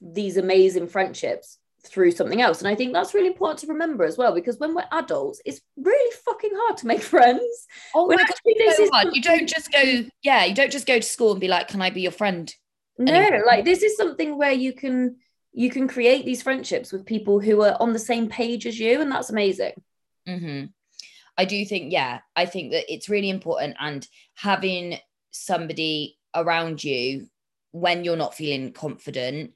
these 0.01 0.37
amazing 0.37 0.87
friendships 0.87 1.57
through 1.85 2.11
something 2.11 2.41
else. 2.41 2.59
And 2.59 2.67
I 2.67 2.75
think 2.75 2.93
that's 2.93 3.13
really 3.13 3.27
important 3.27 3.59
to 3.59 3.67
remember 3.67 4.05
as 4.05 4.17
well, 4.17 4.33
because 4.33 4.57
when 4.57 4.73
we're 4.73 4.85
adults, 4.91 5.41
it's 5.45 5.61
really 5.75 6.15
fucking 6.25 6.51
hard 6.53 6.77
to 6.77 6.87
make 6.87 7.01
friends. 7.13 7.67
Oh 7.93 8.07
when 8.07 8.17
my 8.17 8.23
God, 8.23 8.37
this 8.45 8.77
so 8.77 8.83
is 8.83 8.89
hard. 8.89 9.09
You 9.13 9.21
don't 9.21 9.47
just 9.47 9.71
go, 9.71 10.05
yeah, 10.21 10.45
you 10.45 10.55
don't 10.55 10.71
just 10.71 10.87
go 10.87 10.97
to 10.97 11.05
school 11.05 11.31
and 11.31 11.41
be 11.41 11.47
like, 11.47 11.67
can 11.67 11.81
I 11.81 11.89
be 11.89 12.01
your 12.01 12.11
friend? 12.11 12.53
No, 12.97 13.13
anymore? 13.13 13.43
like 13.47 13.65
this 13.65 13.81
is 13.81 13.97
something 13.97 14.37
where 14.37 14.51
you 14.51 14.71
can 14.71 15.17
you 15.51 15.69
can 15.69 15.87
create 15.87 16.25
these 16.25 16.43
friendships 16.43 16.91
with 16.91 17.05
people 17.05 17.39
who 17.39 17.61
are 17.61 17.75
on 17.79 17.93
the 17.93 17.99
same 17.99 18.29
page 18.29 18.65
as 18.65 18.79
you, 18.79 19.01
and 19.01 19.11
that's 19.11 19.29
amazing. 19.29 19.73
Mm-hmm. 20.27 20.65
I 21.37 21.45
do 21.45 21.65
think, 21.65 21.91
yeah, 21.91 22.19
I 22.35 22.45
think 22.45 22.71
that 22.71 22.91
it's 22.91 23.09
really 23.09 23.29
important 23.29 23.75
and 23.79 24.07
having 24.35 24.97
somebody 25.31 26.17
around 26.35 26.83
you 26.83 27.27
when 27.71 28.03
you're 28.03 28.15
not 28.15 28.35
feeling 28.35 28.71
confident 28.71 29.53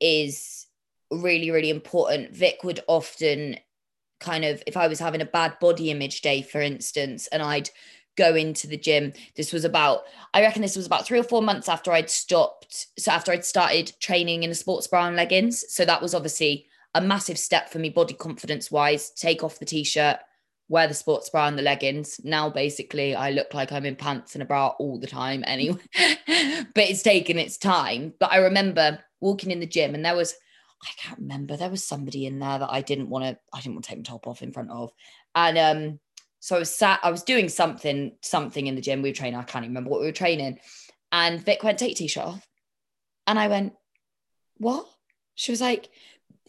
is 0.00 0.66
really, 1.10 1.50
really 1.50 1.70
important. 1.70 2.34
Vic 2.34 2.64
would 2.64 2.80
often 2.88 3.56
kind 4.18 4.44
of, 4.44 4.62
if 4.66 4.76
I 4.76 4.88
was 4.88 4.98
having 4.98 5.20
a 5.20 5.26
bad 5.26 5.58
body 5.60 5.90
image 5.90 6.22
day, 6.22 6.42
for 6.42 6.60
instance, 6.60 7.28
and 7.28 7.42
I'd 7.42 7.70
go 8.16 8.34
into 8.34 8.66
the 8.66 8.76
gym. 8.76 9.12
This 9.36 9.52
was 9.52 9.64
about, 9.64 10.02
I 10.34 10.42
reckon 10.42 10.62
this 10.62 10.76
was 10.76 10.86
about 10.86 11.06
three 11.06 11.18
or 11.18 11.24
four 11.24 11.42
months 11.42 11.68
after 11.68 11.92
I'd 11.92 12.10
stopped. 12.10 12.88
So 12.98 13.10
after 13.10 13.32
I'd 13.32 13.44
started 13.44 13.92
training 14.00 14.42
in 14.42 14.50
a 14.50 14.54
sports 14.54 14.86
bra 14.86 15.06
and 15.06 15.16
leggings. 15.16 15.64
So 15.72 15.84
that 15.84 16.02
was 16.02 16.14
obviously 16.14 16.66
a 16.94 17.00
massive 17.00 17.38
step 17.38 17.70
for 17.70 17.78
me, 17.78 17.88
body 17.88 18.14
confidence 18.14 18.70
wise. 18.70 19.10
Take 19.10 19.42
off 19.42 19.58
the 19.58 19.64
t 19.64 19.82
shirt, 19.84 20.18
wear 20.72 20.88
the 20.88 20.94
sports 20.94 21.28
bra 21.28 21.46
and 21.46 21.58
the 21.58 21.62
leggings. 21.62 22.18
Now, 22.24 22.48
basically, 22.48 23.14
I 23.14 23.30
look 23.30 23.52
like 23.52 23.70
I'm 23.70 23.84
in 23.84 23.94
pants 23.94 24.34
and 24.34 24.42
a 24.42 24.46
bra 24.46 24.68
all 24.78 24.98
the 24.98 25.06
time 25.06 25.44
anyway. 25.46 25.78
but 25.96 26.84
it's 26.88 27.02
taken 27.02 27.38
its 27.38 27.58
time. 27.58 28.14
But 28.18 28.32
I 28.32 28.38
remember 28.38 28.98
walking 29.20 29.50
in 29.50 29.60
the 29.60 29.66
gym 29.66 29.94
and 29.94 30.02
there 30.02 30.16
was 30.16 30.34
I 30.82 30.90
can't 30.96 31.20
remember. 31.20 31.56
There 31.56 31.70
was 31.70 31.84
somebody 31.84 32.26
in 32.26 32.38
there 32.40 32.58
that 32.58 32.72
I 32.72 32.80
didn't 32.80 33.08
want 33.08 33.24
to, 33.24 33.38
I 33.52 33.60
didn't 33.60 33.76
want 33.76 33.84
to 33.84 33.90
take 33.90 33.98
my 33.98 34.02
top 34.02 34.26
off 34.26 34.42
in 34.42 34.50
front 34.50 34.70
of. 34.70 34.90
And 35.34 35.58
um, 35.58 36.00
so 36.40 36.56
I 36.56 36.58
was 36.58 36.74
sat, 36.74 37.00
I 37.04 37.10
was 37.10 37.22
doing 37.22 37.48
something, 37.48 38.16
something 38.22 38.66
in 38.66 38.74
the 38.74 38.80
gym. 38.80 39.02
We 39.02 39.10
were 39.10 39.14
training, 39.14 39.38
I 39.38 39.44
can't 39.44 39.64
remember 39.66 39.90
what 39.90 40.00
we 40.00 40.06
were 40.06 40.12
training. 40.12 40.58
And 41.12 41.44
Vic 41.44 41.62
went, 41.62 41.78
take 41.78 41.96
t-shirt 41.96 42.24
off. 42.24 42.48
And 43.28 43.38
I 43.38 43.46
went, 43.46 43.74
what? 44.56 44.86
She 45.36 45.52
was 45.52 45.60
like, 45.60 45.88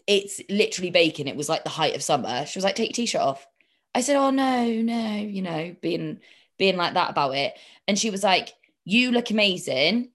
it's 0.06 0.40
literally 0.50 0.90
baking. 0.90 1.28
It 1.28 1.36
was 1.36 1.48
like 1.48 1.62
the 1.62 1.70
height 1.70 1.94
of 1.94 2.02
summer. 2.02 2.44
She 2.46 2.58
was 2.58 2.64
like, 2.64 2.74
take 2.74 2.90
your 2.90 3.04
t-shirt 3.04 3.20
off. 3.20 3.46
I 3.94 4.00
said, 4.00 4.16
oh 4.16 4.30
no, 4.30 4.66
no, 4.66 5.16
you 5.16 5.42
know, 5.42 5.74
being 5.80 6.20
being 6.58 6.76
like 6.76 6.94
that 6.94 7.10
about 7.10 7.34
it. 7.34 7.54
And 7.86 7.98
she 7.98 8.10
was 8.10 8.22
like, 8.22 8.52
you 8.84 9.10
look 9.12 9.30
amazing. 9.30 10.10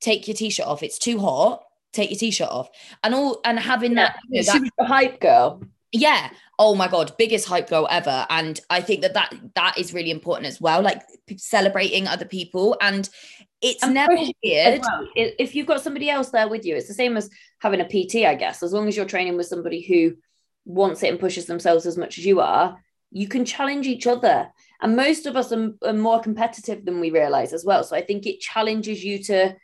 Take 0.00 0.26
your 0.28 0.34
t-shirt 0.34 0.66
off. 0.66 0.82
It's 0.82 0.98
too 0.98 1.18
hot. 1.18 1.62
Take 1.92 2.10
your 2.10 2.18
t-shirt 2.18 2.48
off. 2.48 2.68
And 3.02 3.14
all 3.14 3.40
and 3.44 3.58
having 3.58 3.94
that, 3.94 4.16
you 4.28 4.42
know, 4.42 4.42
she 4.42 4.58
that 4.58 4.60
was 4.62 4.70
the 4.78 4.84
hype 4.84 5.20
girl. 5.20 5.62
yeah 5.92 6.30
oh 6.58 6.74
my 6.74 6.88
god 6.88 7.12
biggest 7.18 7.46
hype 7.46 7.68
girl 7.68 7.86
ever 7.90 8.26
and 8.30 8.60
i 8.70 8.80
think 8.80 9.02
that 9.02 9.14
that 9.14 9.32
that 9.54 9.76
is 9.78 9.92
really 9.92 10.10
important 10.10 10.46
as 10.46 10.60
well 10.60 10.82
like 10.82 11.00
celebrating 11.36 12.06
other 12.06 12.24
people 12.24 12.76
and 12.80 13.08
it's 13.62 13.82
And 13.82 13.94
never 13.94 14.14
weird 14.14 14.80
well. 14.80 15.06
If 15.14 15.54
you've 15.54 15.68
got 15.68 15.80
somebody 15.80 16.10
else 16.10 16.30
there 16.30 16.48
with 16.48 16.66
you, 16.66 16.74
it's 16.74 16.88
the 16.88 16.94
same 16.94 17.16
as 17.16 17.30
having 17.60 17.80
a 17.80 17.84
PT, 17.84 18.26
I 18.26 18.34
guess. 18.34 18.60
As 18.62 18.72
long 18.72 18.88
as 18.88 18.96
you're 18.96 19.06
training 19.06 19.36
with 19.36 19.46
somebody 19.46 19.80
who 19.80 20.16
wants 20.64 21.04
it 21.04 21.10
and 21.10 21.20
pushes 21.20 21.46
themselves 21.46 21.86
as 21.86 21.96
much 21.96 22.18
as 22.18 22.26
you 22.26 22.40
are, 22.40 22.76
you 23.12 23.28
can 23.28 23.44
challenge 23.44 23.86
each 23.86 24.06
other. 24.06 24.50
And 24.80 24.96
most 24.96 25.26
of 25.26 25.36
us 25.36 25.52
are, 25.52 25.72
are 25.84 25.92
more 25.92 26.20
competitive 26.20 26.84
than 26.84 26.98
we 27.00 27.10
realize 27.10 27.52
as 27.52 27.64
well. 27.64 27.84
So 27.84 27.94
I 27.94 28.02
think 28.02 28.26
it 28.26 28.40
challenges 28.40 29.04
you 29.04 29.22
to 29.24 29.54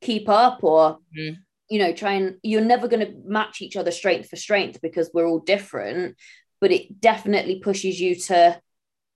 keep 0.00 0.28
up 0.28 0.62
or, 0.62 0.98
Mm. 1.16 1.36
you 1.68 1.78
know, 1.78 1.92
try 1.92 2.12
and 2.12 2.36
you're 2.42 2.60
never 2.64 2.88
going 2.88 3.06
to 3.06 3.14
match 3.24 3.60
each 3.62 3.76
other 3.76 3.90
strength 3.90 4.28
for 4.30 4.36
strength 4.36 4.80
because 4.80 5.10
we're 5.12 5.26
all 5.26 5.40
different, 5.40 6.16
but 6.60 6.70
it 6.72 7.00
definitely 7.00 7.60
pushes 7.60 8.00
you 8.00 8.14
to 8.16 8.60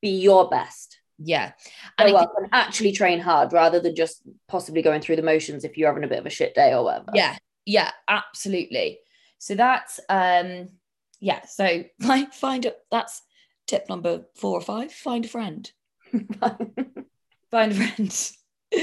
be 0.03 0.11
your 0.21 0.49
best. 0.51 0.99
yeah 1.19 1.53
And 1.99 2.09
I 2.11 2.13
well, 2.13 2.31
and 2.37 2.49
actually 2.53 2.93
train 2.93 3.21
hard 3.21 3.53
rather 3.53 3.81
than 3.81 3.95
just 3.97 4.21
possibly 4.49 4.83
going 4.83 5.01
through 5.01 5.17
the 5.17 5.23
motions 5.23 5.65
if 5.65 5.77
you're 5.79 5.89
having 5.89 6.05
a 6.05 6.09
bit 6.09 6.19
of 6.19 6.27
a 6.27 6.31
shit 6.31 6.55
day 6.55 6.75
or 6.75 6.85
whatever. 6.85 7.13
yeah 7.15 7.37
yeah 7.65 7.91
absolutely 8.07 8.99
so 9.39 9.55
that's 9.55 9.99
um 10.11 10.69
yeah 11.21 11.41
so 11.47 11.83
find 12.03 12.33
find 12.35 12.67
a 12.67 12.73
that's 12.91 13.23
tip 13.67 13.89
number 13.89 14.25
four 14.35 14.59
or 14.59 14.63
five 14.63 14.93
find 14.93 15.25
a 15.25 15.29
friend 15.29 15.73
find 17.51 17.73
a 17.73 17.75
friend 17.75 18.33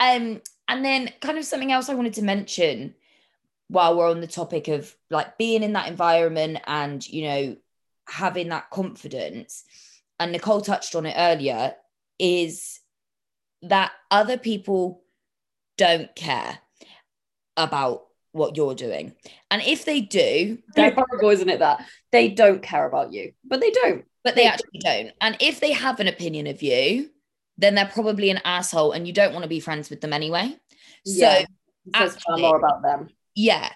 um 0.00 0.40
and 0.68 0.84
then 0.84 1.10
kind 1.20 1.38
of 1.38 1.44
something 1.44 1.72
else 1.72 1.88
i 1.88 1.94
wanted 1.94 2.14
to 2.14 2.22
mention 2.22 2.94
while 3.68 3.96
we're 3.96 4.10
on 4.10 4.20
the 4.20 4.26
topic 4.26 4.68
of 4.68 4.94
like 5.10 5.38
being 5.38 5.62
in 5.62 5.72
that 5.72 5.88
environment 5.88 6.58
and 6.66 7.06
you 7.08 7.24
know 7.24 7.56
having 8.08 8.48
that 8.48 8.70
confidence 8.70 9.64
and 10.18 10.32
nicole 10.32 10.60
touched 10.60 10.94
on 10.94 11.06
it 11.06 11.14
earlier 11.16 11.74
is 12.18 12.80
that 13.62 13.92
other 14.10 14.36
people 14.36 15.02
don't 15.76 16.14
care 16.14 16.58
about 17.56 18.04
what 18.32 18.56
you're 18.56 18.74
doing 18.74 19.14
and 19.50 19.62
if 19.62 19.84
they 19.84 20.00
do 20.00 20.58
they're 20.74 20.92
horrible, 20.92 21.30
isn't 21.30 21.48
it? 21.48 21.58
That 21.58 21.84
they 22.12 22.28
don't 22.28 22.62
care 22.62 22.86
about 22.86 23.12
you, 23.12 23.32
but 23.44 23.60
they 23.60 23.70
don't. 23.70 24.04
But 24.24 24.34
they 24.34 24.46
actually 24.46 24.80
don't. 24.80 25.12
And 25.20 25.36
if 25.40 25.60
they 25.60 25.72
have 25.72 25.98
an 26.00 26.08
opinion 26.08 26.46
of 26.46 26.62
you, 26.62 27.10
then 27.56 27.74
they're 27.74 27.86
probably 27.86 28.30
an 28.30 28.40
asshole 28.44 28.92
and 28.92 29.06
you 29.06 29.12
don't 29.12 29.32
want 29.32 29.42
to 29.44 29.48
be 29.48 29.60
friends 29.60 29.88
with 29.90 30.00
them 30.00 30.12
anyway. 30.12 30.56
So, 31.06 31.26
Yeah. 31.26 31.44
Actually- 31.94 32.42
more 32.42 32.56
about 32.58 32.82
them. 32.82 33.08
yeah. 33.34 33.72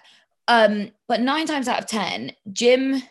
Um, 0.47 0.91
but 1.07 1.21
nine 1.21 1.47
times 1.47 1.67
out 1.67 1.79
of 1.79 1.87
10, 1.87 2.31
gym, 2.51 3.01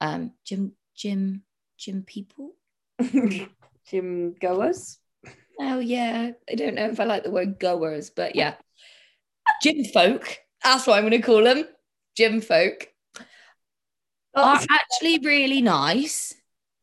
um, 0.00 0.32
Jim, 0.44 0.72
gym, 0.96 1.42
gym 1.78 2.02
people. 2.02 2.54
gym 3.86 4.34
goers. 4.40 4.98
Oh, 5.60 5.78
yeah. 5.78 6.32
I 6.50 6.54
don't 6.56 6.74
know 6.74 6.86
if 6.88 6.98
I 6.98 7.04
like 7.04 7.22
the 7.22 7.30
word 7.30 7.58
goers, 7.60 8.10
but 8.10 8.34
yeah. 8.34 8.54
gym 9.62 9.84
folk. 9.84 10.38
That's 10.64 10.86
what 10.86 10.96
I'm 10.98 11.08
going 11.08 11.20
to 11.20 11.26
call 11.26 11.44
them. 11.44 11.64
gym 12.16 12.40
folk. 12.40 12.88
Are 14.34 14.60
actually 14.70 15.18
really 15.18 15.60
nice 15.60 16.34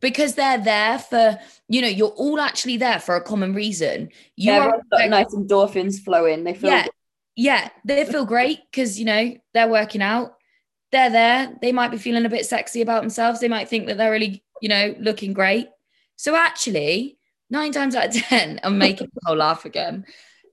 because 0.01 0.35
they're 0.35 0.57
there 0.63 0.99
for 0.99 1.37
you 1.67 1.81
know 1.81 1.87
you're 1.87 2.09
all 2.09 2.39
actually 2.39 2.77
there 2.77 2.99
for 2.99 3.15
a 3.15 3.23
common 3.23 3.53
reason. 3.53 4.09
You 4.35 4.53
yeah, 4.53 4.67
are 4.67 4.81
got 4.91 5.09
nice 5.09 5.33
endorphins 5.33 5.99
flowing. 5.99 6.43
They 6.43 6.53
feel 6.53 6.69
yeah 6.69 6.87
yeah 7.35 7.69
they 7.85 8.05
feel 8.05 8.25
great 8.25 8.59
because 8.71 8.99
you 8.99 9.05
know 9.05 9.35
they're 9.53 9.69
working 9.69 10.01
out. 10.01 10.35
They're 10.91 11.09
there. 11.09 11.55
They 11.61 11.71
might 11.71 11.91
be 11.91 11.97
feeling 11.97 12.25
a 12.25 12.29
bit 12.29 12.45
sexy 12.45 12.81
about 12.81 13.01
themselves. 13.01 13.39
They 13.39 13.47
might 13.47 13.69
think 13.69 13.87
that 13.87 13.97
they're 13.97 14.11
really 14.11 14.43
you 14.61 14.69
know 14.69 14.95
looking 14.99 15.33
great. 15.33 15.67
So 16.15 16.35
actually 16.35 17.17
nine 17.49 17.71
times 17.71 17.95
out 17.95 18.05
of 18.05 18.13
ten 18.13 18.59
i'm 18.63 18.77
making 18.77 19.07
Nicole 19.15 19.37
laugh 19.37 19.65
again. 19.65 20.05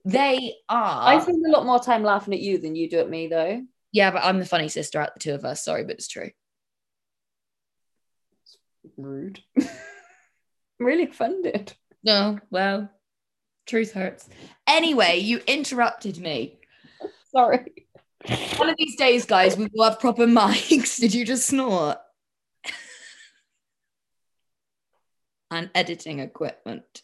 They 0.05 0.55
are 0.69 1.15
I 1.15 1.19
spend 1.19 1.45
a 1.45 1.51
lot 1.51 1.65
more 1.65 1.79
time 1.79 2.03
laughing 2.03 2.33
at 2.33 2.39
you 2.39 2.57
than 2.57 2.75
you 2.75 2.89
do 2.89 2.99
at 2.99 3.09
me, 3.09 3.27
though. 3.27 3.61
yeah 3.91 4.11
but 4.11 4.23
i'm 4.23 4.39
the 4.39 4.45
funny 4.45 4.69
sister 4.69 4.99
out 4.99 5.13
the 5.13 5.19
two 5.19 5.33
of 5.33 5.45
us. 5.45 5.63
Sorry 5.63 5.83
but 5.83 5.95
it's 5.95 6.07
true 6.07 6.31
Rude. 8.97 9.41
I'm 9.57 9.67
really 10.79 11.03
offended. 11.03 11.73
no 12.03 12.39
well 12.51 12.89
truth 13.65 13.91
hurts 13.93 14.29
anyway 14.67 15.17
you 15.17 15.39
interrupted 15.47 16.17
me 16.19 16.59
Sorry. 17.31 17.85
One 18.55 18.69
of 18.69 18.75
these 18.77 18.95
days, 18.95 19.25
guys, 19.25 19.55
we 19.57 19.67
will 19.73 19.83
have 19.83 19.99
proper 19.99 20.25
mics. 20.25 20.99
Did 20.99 21.13
you 21.13 21.23
just 21.25 21.45
snort? 21.47 21.97
and 25.51 25.69
editing 25.75 26.19
equipment. 26.19 27.01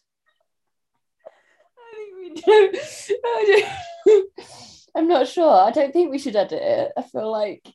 I 1.78 1.96
think 1.96 2.16
we 2.20 2.42
do. 2.42 2.80
I 3.26 3.64
don't- 4.08 4.26
I'm 4.96 5.08
not 5.08 5.28
sure. 5.28 5.52
I 5.62 5.72
don't 5.72 5.92
think 5.94 6.10
we 6.12 6.20
should 6.20 6.36
edit 6.36 6.62
it. 6.62 6.92
I 6.98 7.02
feel 7.04 7.32
like 7.32 7.68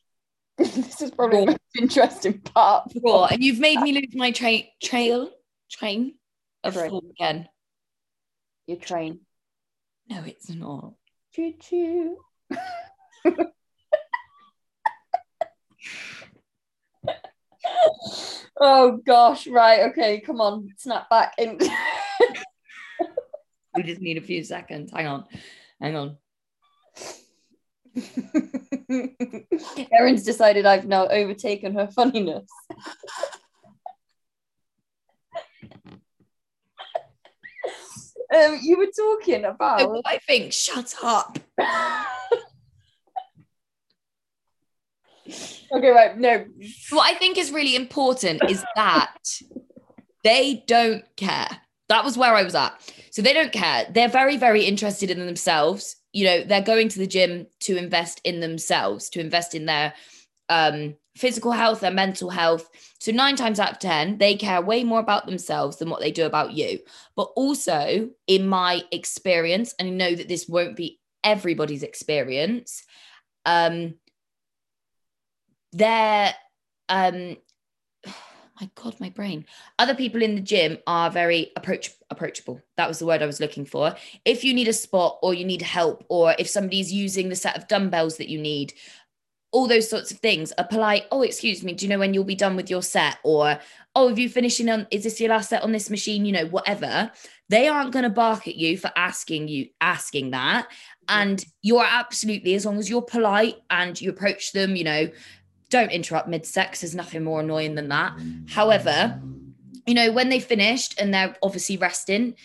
this 0.75 1.01
is 1.01 1.11
probably 1.11 1.45
the 1.45 1.51
most 1.51 1.59
interesting 1.79 2.39
part. 2.39 2.91
Raw, 3.01 3.25
and 3.25 3.41
you've 3.41 3.59
made 3.59 3.79
me 3.79 3.93
lose 4.01 4.13
my 4.13 4.31
tra- 4.31 4.67
trail 4.83 5.29
train 5.71 6.15
of 6.65 6.73
Train. 6.73 6.89
thought 6.89 7.05
again. 7.11 7.47
Your 8.67 8.77
train. 8.77 9.21
No, 10.09 10.21
it's 10.25 10.49
not. 10.49 10.95
Choo 11.33 11.53
choo. 11.61 12.17
oh 18.59 18.97
gosh, 19.05 19.47
right, 19.47 19.89
okay, 19.91 20.19
come 20.19 20.41
on, 20.41 20.67
snap 20.77 21.09
back 21.09 21.35
in. 21.37 21.57
We 23.75 23.83
just 23.83 24.01
need 24.01 24.17
a 24.17 24.21
few 24.21 24.43
seconds. 24.43 24.91
Hang 24.93 25.07
on. 25.07 25.23
Hang 25.79 25.95
on. 25.95 26.17
Erin's 29.91 30.23
decided 30.23 30.65
I've 30.65 30.85
now 30.85 31.07
overtaken 31.07 31.73
her 31.75 31.87
funniness. 31.87 32.49
um, 38.35 38.59
you 38.61 38.77
were 38.77 38.87
talking 38.95 39.45
about 39.45 39.89
what 39.89 40.01
I 40.05 40.19
think, 40.19 40.53
shut 40.53 40.95
up. 41.03 41.39
okay, 45.71 45.89
right? 45.89 46.17
No, 46.17 46.45
What 46.91 47.09
I 47.09 47.15
think 47.17 47.37
is 47.37 47.51
really 47.51 47.75
important 47.75 48.41
is 48.49 48.63
that 48.75 49.15
they 50.23 50.63
don't 50.67 51.05
care. 51.15 51.47
That 51.87 52.03
was 52.03 52.17
where 52.17 52.33
I 52.35 52.43
was 52.43 52.55
at. 52.55 52.79
So 53.11 53.21
they 53.21 53.33
don't 53.33 53.51
care. 53.51 53.85
They're 53.89 54.09
very, 54.09 54.37
very 54.37 54.63
interested 54.63 55.09
in 55.09 55.25
themselves. 55.25 55.95
You 56.13 56.25
know, 56.25 56.43
they're 56.43 56.61
going 56.61 56.89
to 56.89 56.99
the 56.99 57.07
gym 57.07 57.47
to 57.61 57.77
invest 57.77 58.21
in 58.23 58.39
themselves, 58.39 59.09
to 59.11 59.19
invest 59.19 59.55
in 59.55 59.65
their 59.65 59.93
um, 60.49 60.95
physical 61.15 61.51
health, 61.51 61.81
their 61.81 61.91
mental 61.91 62.29
health. 62.29 62.69
So 62.99 63.11
nine 63.11 63.35
times 63.35 63.59
out 63.59 63.73
of 63.73 63.79
10, 63.79 64.17
they 64.17 64.35
care 64.35 64.61
way 64.61 64.83
more 64.83 64.99
about 64.99 65.25
themselves 65.25 65.77
than 65.77 65.89
what 65.89 66.01
they 66.01 66.11
do 66.11 66.25
about 66.25 66.53
you. 66.53 66.79
But 67.15 67.29
also, 67.35 68.09
in 68.27 68.47
my 68.47 68.83
experience, 68.91 69.75
and 69.77 69.87
I 69.87 69.91
know 69.91 70.15
that 70.15 70.27
this 70.27 70.47
won't 70.47 70.75
be 70.75 70.99
everybody's 71.23 71.83
experience, 71.83 72.83
um, 73.45 73.95
they're 75.71 76.33
um 76.87 77.37
my 78.59 78.69
god 78.75 78.99
my 78.99 79.09
brain. 79.09 79.45
Other 79.77 79.95
people 79.95 80.21
in 80.21 80.35
the 80.35 80.41
gym 80.41 80.77
are 80.87 81.09
very 81.09 81.51
approach 81.55 81.91
approachable. 82.09 82.61
That 82.77 82.87
was 82.87 82.99
the 82.99 83.05
word 83.05 83.21
i 83.21 83.25
was 83.25 83.39
looking 83.39 83.65
for. 83.65 83.95
If 84.25 84.43
you 84.43 84.53
need 84.53 84.67
a 84.67 84.73
spot 84.73 85.19
or 85.21 85.33
you 85.33 85.45
need 85.45 85.61
help 85.61 86.05
or 86.09 86.35
if 86.39 86.49
somebody's 86.49 86.91
using 86.91 87.29
the 87.29 87.35
set 87.35 87.57
of 87.57 87.67
dumbbells 87.67 88.17
that 88.17 88.29
you 88.29 88.39
need 88.39 88.73
all 89.51 89.67
those 89.67 89.89
sorts 89.89 90.11
of 90.11 90.19
things 90.19 90.53
a 90.57 90.63
polite. 90.63 91.05
Oh 91.11 91.21
excuse 91.21 91.63
me 91.63 91.73
do 91.73 91.85
you 91.85 91.89
know 91.89 91.99
when 91.99 92.13
you'll 92.13 92.23
be 92.23 92.35
done 92.35 92.55
with 92.55 92.69
your 92.69 92.83
set? 92.83 93.17
Or 93.23 93.59
oh 93.95 94.09
have 94.09 94.19
you 94.19 94.29
finishing 94.29 94.69
on 94.69 94.87
is 94.91 95.03
this 95.03 95.19
your 95.19 95.29
last 95.29 95.49
set 95.49 95.63
on 95.63 95.71
this 95.71 95.89
machine? 95.89 96.25
You 96.25 96.33
know 96.33 96.45
whatever. 96.45 97.11
They 97.49 97.67
aren't 97.67 97.93
going 97.93 98.03
to 98.03 98.09
bark 98.09 98.47
at 98.47 98.55
you 98.55 98.77
for 98.77 98.91
asking 98.95 99.47
you 99.47 99.69
asking 99.81 100.31
that. 100.31 100.67
And 101.07 101.43
you're 101.63 101.85
absolutely 101.85 102.53
as 102.53 102.65
long 102.65 102.77
as 102.77 102.87
you're 102.87 103.01
polite 103.01 103.55
and 103.71 103.99
you 103.99 104.11
approach 104.11 104.51
them 104.51 104.75
you 104.75 104.83
know 104.83 105.09
don't 105.69 105.91
interrupt 105.91 106.27
mid-sex 106.27 106.81
there's 106.81 106.95
nothing 106.95 107.23
more 107.23 107.41
annoying 107.41 107.75
than 107.75 107.89
that 107.89 108.13
however 108.47 109.21
you 109.85 109.93
know 109.93 110.11
when 110.11 110.29
they 110.29 110.39
finished 110.39 110.99
and 110.99 111.13
they're 111.13 111.35
obviously 111.41 111.77
resting 111.77 112.35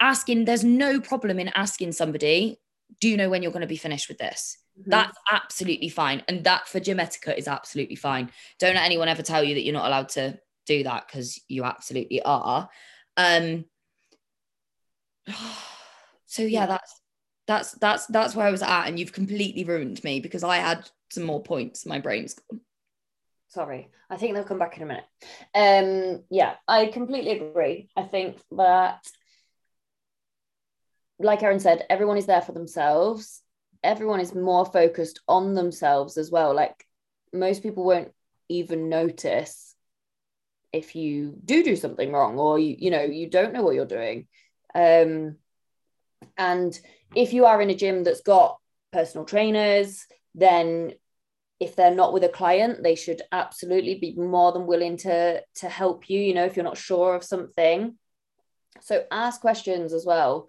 asking 0.00 0.44
there's 0.44 0.64
no 0.64 1.00
problem 1.00 1.38
in 1.38 1.48
asking 1.48 1.92
somebody 1.92 2.58
do 3.00 3.08
you 3.08 3.16
know 3.16 3.28
when 3.28 3.42
you're 3.42 3.52
going 3.52 3.60
to 3.60 3.66
be 3.66 3.76
finished 3.76 4.08
with 4.08 4.18
this 4.18 4.58
that's 4.84 5.18
absolutely 5.32 5.88
fine 5.88 6.22
and 6.28 6.44
that 6.44 6.68
for 6.68 6.80
gym 6.80 7.00
etiquette 7.00 7.38
is 7.38 7.48
absolutely 7.48 7.96
fine 7.96 8.30
don't 8.58 8.74
let 8.74 8.84
anyone 8.84 9.08
ever 9.08 9.22
tell 9.22 9.42
you 9.42 9.54
that 9.54 9.62
you're 9.62 9.72
not 9.72 9.86
allowed 9.86 10.08
to 10.08 10.38
do 10.66 10.82
that 10.82 11.06
because 11.06 11.40
you 11.48 11.64
absolutely 11.64 12.20
are 12.22 12.68
um 13.16 13.64
So 16.26 16.42
yeah, 16.42 16.66
that's 16.66 17.00
that's 17.46 17.72
that's 17.72 18.06
that's 18.06 18.34
where 18.34 18.46
I 18.46 18.50
was 18.50 18.62
at, 18.62 18.86
and 18.86 18.98
you've 18.98 19.12
completely 19.12 19.64
ruined 19.64 20.02
me 20.04 20.20
because 20.20 20.44
I 20.44 20.56
had 20.56 20.88
some 21.10 21.22
more 21.22 21.42
points. 21.42 21.86
My 21.86 21.98
brain's 21.98 22.34
gone. 22.34 22.60
Sorry, 23.56 23.88
I 24.10 24.18
think 24.18 24.34
they'll 24.34 24.44
come 24.44 24.58
back 24.58 24.76
in 24.76 24.82
a 24.82 24.86
minute. 24.86 25.06
Um, 25.54 26.24
yeah, 26.28 26.56
I 26.68 26.88
completely 26.88 27.30
agree. 27.30 27.88
I 27.96 28.02
think 28.02 28.36
that, 28.50 29.08
like 31.18 31.42
Erin 31.42 31.58
said, 31.58 31.86
everyone 31.88 32.18
is 32.18 32.26
there 32.26 32.42
for 32.42 32.52
themselves. 32.52 33.40
Everyone 33.82 34.20
is 34.20 34.34
more 34.34 34.66
focused 34.66 35.20
on 35.26 35.54
themselves 35.54 36.18
as 36.18 36.30
well. 36.30 36.54
Like 36.54 36.84
most 37.32 37.62
people 37.62 37.86
won't 37.86 38.12
even 38.50 38.90
notice 38.90 39.74
if 40.70 40.94
you 40.94 41.38
do 41.42 41.64
do 41.64 41.76
something 41.76 42.12
wrong 42.12 42.38
or 42.38 42.58
you 42.58 42.76
you 42.78 42.90
know 42.90 43.04
you 43.04 43.30
don't 43.30 43.54
know 43.54 43.62
what 43.62 43.74
you're 43.74 43.86
doing 43.86 44.26
um 44.74 45.36
and 46.36 46.78
if 47.14 47.32
you 47.32 47.46
are 47.46 47.62
in 47.62 47.70
a 47.70 47.74
gym 47.74 48.04
that's 48.04 48.20
got 48.20 48.58
personal 48.92 49.24
trainers 49.24 50.06
then 50.34 50.92
if 51.58 51.74
they're 51.74 51.94
not 51.94 52.12
with 52.12 52.24
a 52.24 52.28
client 52.28 52.82
they 52.82 52.94
should 52.94 53.22
absolutely 53.32 53.94
be 53.94 54.14
more 54.14 54.52
than 54.52 54.66
willing 54.66 54.96
to 54.96 55.42
to 55.54 55.68
help 55.68 56.10
you 56.10 56.20
you 56.20 56.34
know 56.34 56.44
if 56.44 56.56
you're 56.56 56.64
not 56.64 56.76
sure 56.76 57.14
of 57.14 57.24
something. 57.24 57.96
So 58.82 59.04
ask 59.10 59.40
questions 59.40 59.92
as 59.92 60.04
well. 60.04 60.48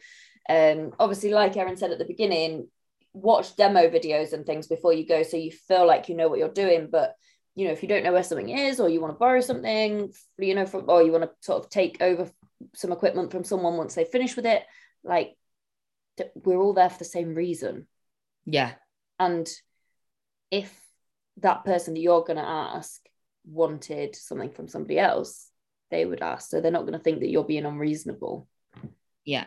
Um 0.50 0.94
obviously 1.00 1.32
like 1.32 1.56
Erin 1.56 1.78
said 1.78 1.92
at 1.92 2.00
the 2.00 2.06
beginning 2.06 2.68
watch 3.14 3.56
demo 3.56 3.90
videos 3.90 4.34
and 4.34 4.46
things 4.46 4.68
before 4.68 4.94
you 4.94 5.08
go 5.08 5.24
so 5.24 5.38
you 5.38 5.52
feel 5.52 5.88
like 5.88 6.08
you 6.08 6.16
know 6.16 6.28
what 6.28 6.40
you're 6.40 6.50
doing. 6.50 6.90
But 6.92 7.16
you 7.56 7.66
know 7.66 7.72
if 7.72 7.82
you 7.82 7.90
don't 7.90 8.04
know 8.04 8.14
where 8.14 8.24
something 8.24 8.50
is 8.50 8.80
or 8.80 8.90
you 8.90 9.02
want 9.02 9.14
to 9.14 9.20
borrow 9.20 9.42
something 9.42 10.14
you 10.38 10.56
know 10.56 10.66
from 10.66 10.86
or 10.88 11.04
you 11.04 11.12
want 11.12 11.24
to 11.24 11.32
sort 11.42 11.64
of 11.64 11.70
take 11.70 12.02
over 12.02 12.30
some 12.76 12.92
equipment 12.92 13.32
from 13.32 13.44
someone 13.44 13.78
once 13.78 13.96
they 13.96 14.06
finish 14.06 14.36
with 14.36 14.46
it 14.46 14.64
like 15.04 15.36
we're 16.36 16.60
all 16.60 16.74
there 16.74 16.90
for 16.90 16.98
the 16.98 17.06
same 17.06 17.34
reason. 17.34 17.88
Yeah. 18.46 18.74
And 19.20 19.48
if 20.52 20.74
that 21.38 21.66
person 21.66 21.94
that 21.94 22.00
you're 22.00 22.24
going 22.24 22.38
to 22.38 22.48
ask 22.48 23.02
wanted 23.46 24.16
something 24.16 24.52
from 24.52 24.68
somebody 24.68 25.00
else 25.00 25.50
they 25.90 26.06
would 26.06 26.22
ask 26.22 26.50
so 26.50 26.60
they're 26.60 26.72
not 26.72 26.82
going 26.82 26.94
to 26.94 27.00
think 27.00 27.20
that 27.20 27.30
you're 27.30 27.44
being 27.44 27.66
unreasonable 27.66 28.48
yeah 29.24 29.46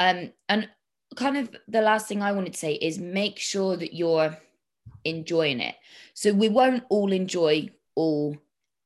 um 0.00 0.32
and 0.48 0.68
kind 1.16 1.36
of 1.36 1.50
the 1.68 1.80
last 1.80 2.08
thing 2.08 2.22
i 2.22 2.32
wanted 2.32 2.52
to 2.52 2.58
say 2.58 2.74
is 2.74 2.98
make 2.98 3.38
sure 3.38 3.76
that 3.76 3.94
you're 3.94 4.36
enjoying 5.04 5.60
it. 5.60 5.74
So 6.14 6.32
we 6.32 6.48
won't 6.48 6.84
all 6.88 7.12
enjoy 7.12 7.70
all 7.94 8.36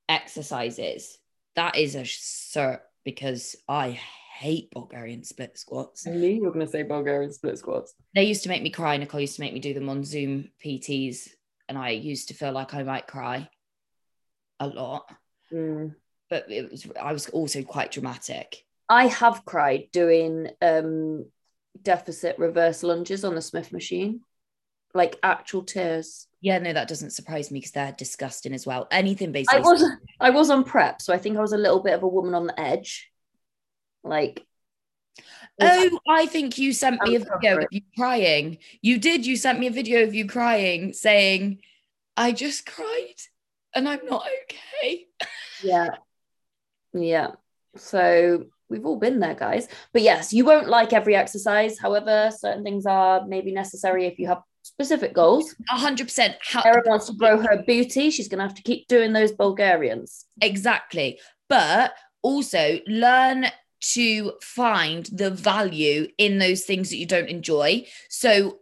exercises. 0.09 1.19
That 1.57 1.77
is 1.77 1.95
a 1.95 2.03
cert 2.03 2.81
because 3.05 3.57
I 3.69 3.99
hate 4.37 4.71
Bulgarian 4.73 5.25
split 5.25 5.59
squats. 5.59 6.07
I 6.07 6.11
knew 6.11 6.29
you 6.29 6.43
were 6.43 6.53
going 6.53 6.67
to 6.67 6.71
say 6.71 6.83
Bulgarian 6.83 7.33
split 7.33 7.59
squats. 7.59 7.95
They 8.15 8.25
used 8.25 8.43
to 8.45 8.49
make 8.49 8.63
me 8.63 8.71
cry. 8.71 8.97
Nicole 8.97 9.21
used 9.21 9.37
to 9.37 9.41
make 9.41 9.53
me 9.55 9.61
do 9.61 9.75
them 9.75 9.89
on 9.89 10.05
Zoom 10.05 10.51
PTs, 10.65 11.29
and 11.69 11.79
I 11.79 11.91
used 11.91 12.29
to 12.29 12.35
feel 12.35 12.53
like 12.53 12.75
I 12.75 12.83
might 12.83 13.07
cry 13.07 13.49
a 14.61 14.67
lot. 14.67 15.11
Mm. 15.53 15.95
But 16.31 16.51
it 16.51 16.71
was 16.71 16.87
I 17.01 17.13
was 17.13 17.29
also 17.29 17.63
quite 17.63 17.93
dramatic. 17.93 18.65
I 18.89 19.07
have 19.07 19.45
cried 19.45 19.89
doing 19.93 20.49
um, 20.61 21.27
deficit 21.81 22.39
reverse 22.39 22.83
lunges 22.83 23.25
on 23.25 23.35
the 23.35 23.43
Smith 23.43 23.73
machine 23.73 24.21
like 24.95 25.19
actual 25.23 25.63
tears. 25.63 26.29
Yeah, 26.41 26.59
no, 26.59 26.73
that 26.73 26.89
doesn't 26.89 27.11
surprise 27.11 27.51
me 27.51 27.59
because 27.59 27.73
they're 27.73 27.95
disgusting 27.99 28.55
as 28.55 28.67
well. 28.67 28.87
Anything 28.91 29.33
basically. 29.33 29.59
I 29.59 29.63
was 29.63 29.85
I 30.21 30.31
was 30.31 30.51
on 30.51 30.65
prep, 30.65 31.03
so 31.03 31.13
I 31.13 31.19
think 31.19 31.37
I 31.37 31.41
was 31.41 31.53
a 31.53 31.59
little 31.59 31.83
bit 31.83 31.95
of 31.95 32.03
a 32.03 32.09
woman 32.09 32.35
on 32.35 32.47
the 32.47 32.59
edge. 32.59 33.11
Like 34.05 34.45
Oh, 35.61 35.99
I 36.09 36.27
think 36.27 36.59
you 36.59 36.73
sent 36.73 37.01
me 37.03 37.15
a 37.17 37.21
video 37.21 37.59
of 37.59 37.69
you 37.71 37.83
crying. 37.97 38.59
You 38.83 38.99
did. 38.99 39.25
You 39.25 39.37
sent 39.37 39.61
me 39.61 39.69
a 39.69 39.71
video 39.71 40.03
of 40.03 40.15
you 40.15 40.27
crying, 40.27 40.93
saying, 40.93 41.61
"I 42.17 42.33
just 42.33 42.67
cried, 42.67 43.21
and 43.75 43.89
I'm 43.89 44.05
not 44.05 44.27
okay." 44.83 45.07
Yeah, 45.63 45.91
yeah. 46.93 47.33
So 47.77 48.47
we've 48.69 48.85
all 48.85 48.99
been 48.99 49.21
there, 49.21 49.35
guys. 49.35 49.69
But 49.93 50.03
yes, 50.03 50.33
you 50.33 50.45
won't 50.45 50.69
like 50.69 50.93
every 50.93 51.15
exercise. 51.15 51.79
However, 51.79 52.31
certain 52.37 52.65
things 52.65 52.87
are 52.87 53.25
maybe 53.27 53.53
necessary 53.53 54.07
if 54.07 54.19
you 54.19 54.27
have 54.27 54.43
specific 54.63 55.13
goals. 55.13 55.55
A 55.71 55.79
hundred 55.79 56.07
percent. 56.07 56.37
Erin 56.65 56.83
wants 56.87 57.07
to 57.07 57.13
grow 57.15 57.39
her 57.39 57.63
booty. 57.67 58.11
She's 58.11 58.29
going 58.29 58.39
to 58.39 58.45
have 58.45 58.57
to 58.57 58.63
keep 58.63 58.89
doing 58.89 59.13
those 59.13 59.31
Bulgarians. 59.31 60.27
Exactly. 60.41 61.21
But 61.49 61.95
also 62.23 62.81
learn 62.87 63.47
to 63.93 64.33
find 64.41 65.07
the 65.13 65.31
value 65.31 66.09
in 66.17 66.39
those 66.39 66.65
things 66.65 66.91
that 66.91 66.97
you 66.97 67.07
don't 67.07 67.29
enjoy. 67.29 67.85
So 68.09 68.61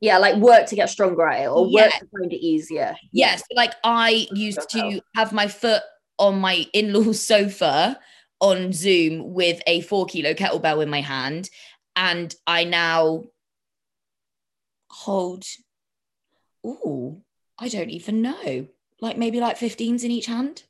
yeah, 0.00 0.18
like 0.18 0.36
work 0.36 0.66
to 0.66 0.76
get 0.76 0.90
stronger 0.90 1.26
at 1.26 1.42
it 1.42 1.48
or 1.48 1.66
yeah. 1.68 1.84
work 1.84 1.92
to 1.92 2.06
find 2.18 2.32
it 2.32 2.44
easier. 2.44 2.96
Yes, 3.12 3.42
like 3.54 3.74
I 3.82 4.26
used 4.32 4.68
to 4.70 5.00
have 5.16 5.32
my 5.32 5.48
foot 5.48 5.82
on 6.18 6.38
my 6.40 6.66
in-laws 6.72 7.20
sofa 7.26 7.98
on 8.40 8.72
Zoom 8.72 9.32
with 9.32 9.60
a 9.66 9.80
four 9.82 10.06
kilo 10.06 10.34
kettlebell 10.34 10.82
in 10.82 10.90
my 10.90 11.00
hand. 11.00 11.50
And 11.96 12.32
I 12.46 12.64
now 12.64 13.24
hold, 14.90 15.44
oh, 16.64 17.22
I 17.58 17.68
don't 17.68 17.90
even 17.90 18.22
know, 18.22 18.68
like 19.00 19.16
maybe 19.16 19.40
like 19.40 19.58
15s 19.58 20.04
in 20.04 20.12
each 20.12 20.26
hand. 20.26 20.62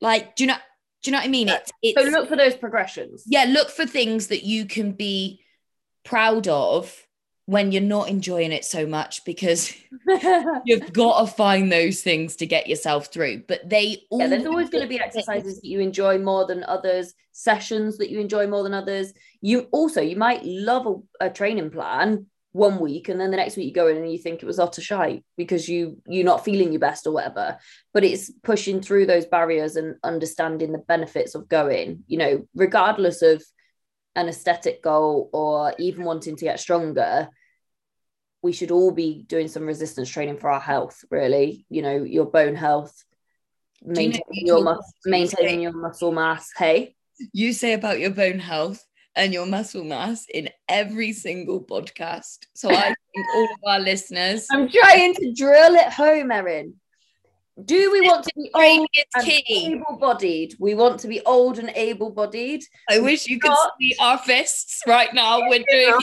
Like, 0.00 0.36
do 0.36 0.44
you 0.44 0.48
know? 0.48 0.56
Do 1.02 1.10
you 1.10 1.12
know 1.12 1.18
what 1.18 1.26
I 1.26 1.30
mean? 1.30 1.48
It's, 1.48 1.72
it's 1.82 2.02
so 2.02 2.08
look 2.10 2.28
for 2.28 2.36
those 2.36 2.54
progressions. 2.54 3.24
Yeah, 3.26 3.44
look 3.44 3.70
for 3.70 3.86
things 3.86 4.26
that 4.28 4.44
you 4.44 4.66
can 4.66 4.92
be 4.92 5.42
proud 6.04 6.48
of 6.48 7.06
when 7.46 7.72
you're 7.72 7.82
not 7.82 8.08
enjoying 8.08 8.52
it 8.52 8.64
so 8.64 8.86
much 8.86 9.24
because 9.24 9.74
you've 10.64 10.92
got 10.92 11.20
to 11.20 11.26
find 11.26 11.72
those 11.72 12.00
things 12.00 12.36
to 12.36 12.46
get 12.46 12.68
yourself 12.68 13.06
through. 13.06 13.42
But 13.48 13.68
they 13.68 14.04
yeah, 14.12 14.28
there's 14.28 14.46
always 14.46 14.70
going 14.70 14.82
to 14.82 14.88
be 14.88 15.00
exercises 15.00 15.60
that 15.60 15.66
you 15.66 15.80
enjoy 15.80 16.18
more 16.18 16.46
than 16.46 16.62
others, 16.64 17.14
sessions 17.32 17.98
that 17.98 18.10
you 18.10 18.20
enjoy 18.20 18.46
more 18.46 18.62
than 18.62 18.74
others. 18.74 19.12
You 19.40 19.62
also 19.72 20.00
you 20.00 20.16
might 20.16 20.44
love 20.44 20.86
a, 21.20 21.26
a 21.26 21.30
training 21.30 21.70
plan 21.70 22.26
one 22.52 22.80
week 22.80 23.08
and 23.08 23.20
then 23.20 23.30
the 23.30 23.36
next 23.36 23.56
week 23.56 23.66
you 23.66 23.72
go 23.72 23.86
in 23.86 23.96
and 23.96 24.10
you 24.10 24.18
think 24.18 24.42
it 24.42 24.46
was 24.46 24.58
utter 24.58 24.82
shite 24.82 25.24
because 25.36 25.68
you 25.68 25.98
you're 26.06 26.24
not 26.24 26.44
feeling 26.44 26.72
your 26.72 26.80
best 26.80 27.06
or 27.06 27.12
whatever. 27.12 27.58
But 27.94 28.04
it's 28.04 28.30
pushing 28.42 28.80
through 28.82 29.06
those 29.06 29.26
barriers 29.26 29.76
and 29.76 29.96
understanding 30.02 30.72
the 30.72 30.78
benefits 30.78 31.34
of 31.34 31.48
going 31.48 32.04
you 32.06 32.18
know 32.18 32.46
regardless 32.54 33.22
of 33.22 33.42
an 34.16 34.28
aesthetic 34.28 34.82
goal 34.82 35.30
or 35.32 35.74
even 35.78 36.04
wanting 36.04 36.36
to 36.36 36.44
get 36.44 36.58
stronger 36.58 37.28
we 38.42 38.52
should 38.52 38.70
all 38.70 38.90
be 38.90 39.22
doing 39.26 39.48
some 39.48 39.66
resistance 39.66 40.08
training 40.08 40.38
for 40.38 40.50
our 40.50 40.60
health 40.60 41.04
really. 41.10 41.66
You 41.68 41.82
know 41.82 42.02
your 42.02 42.26
bone 42.26 42.56
health 42.56 43.04
maintaining 43.82 44.22
you 44.30 44.52
know 44.52 44.60
your 44.60 44.80
maintaining 45.04 45.60
your 45.60 45.72
muscle 45.72 46.12
mass. 46.12 46.50
Hey? 46.56 46.96
You 47.32 47.52
say 47.52 47.74
about 47.74 48.00
your 48.00 48.10
bone 48.10 48.38
health 48.38 48.84
and 49.16 49.32
your 49.32 49.46
muscle 49.46 49.84
mass 49.84 50.26
in 50.32 50.48
every 50.68 51.12
single 51.12 51.62
podcast 51.62 52.38
so 52.54 52.70
i 52.70 52.86
think 52.86 53.26
all 53.34 53.44
of 53.44 53.58
our 53.66 53.80
listeners 53.80 54.46
i'm 54.52 54.68
trying 54.68 55.14
to 55.14 55.32
drill 55.34 55.74
it 55.74 55.92
home 55.92 56.30
erin 56.30 56.74
do 57.64 57.92
we 57.92 58.00
want 58.00 58.24
to 58.24 58.32
be 58.36 58.50
old 58.54 58.88
and 59.16 59.42
able-bodied? 59.50 60.54
We 60.58 60.74
want 60.74 61.00
to 61.00 61.08
be 61.08 61.20
old 61.26 61.58
and 61.58 61.70
able-bodied. 61.74 62.64
I 62.88 63.00
wish 63.00 63.26
you 63.26 63.38
could 63.38 63.52
see 63.78 63.94
our 64.00 64.16
fists 64.16 64.82
right 64.86 65.12
now. 65.12 65.40
We're 65.48 65.64
doing 65.68 65.98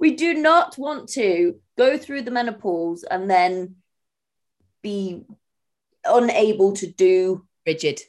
we 0.00 0.16
do 0.16 0.34
not 0.34 0.78
want 0.78 1.10
to 1.10 1.60
go 1.76 1.98
through 1.98 2.22
the 2.22 2.30
menopause 2.30 3.04
and 3.04 3.30
then 3.30 3.76
be 4.82 5.24
unable 6.04 6.72
to 6.72 6.86
do 6.86 7.46
rigid 7.66 8.00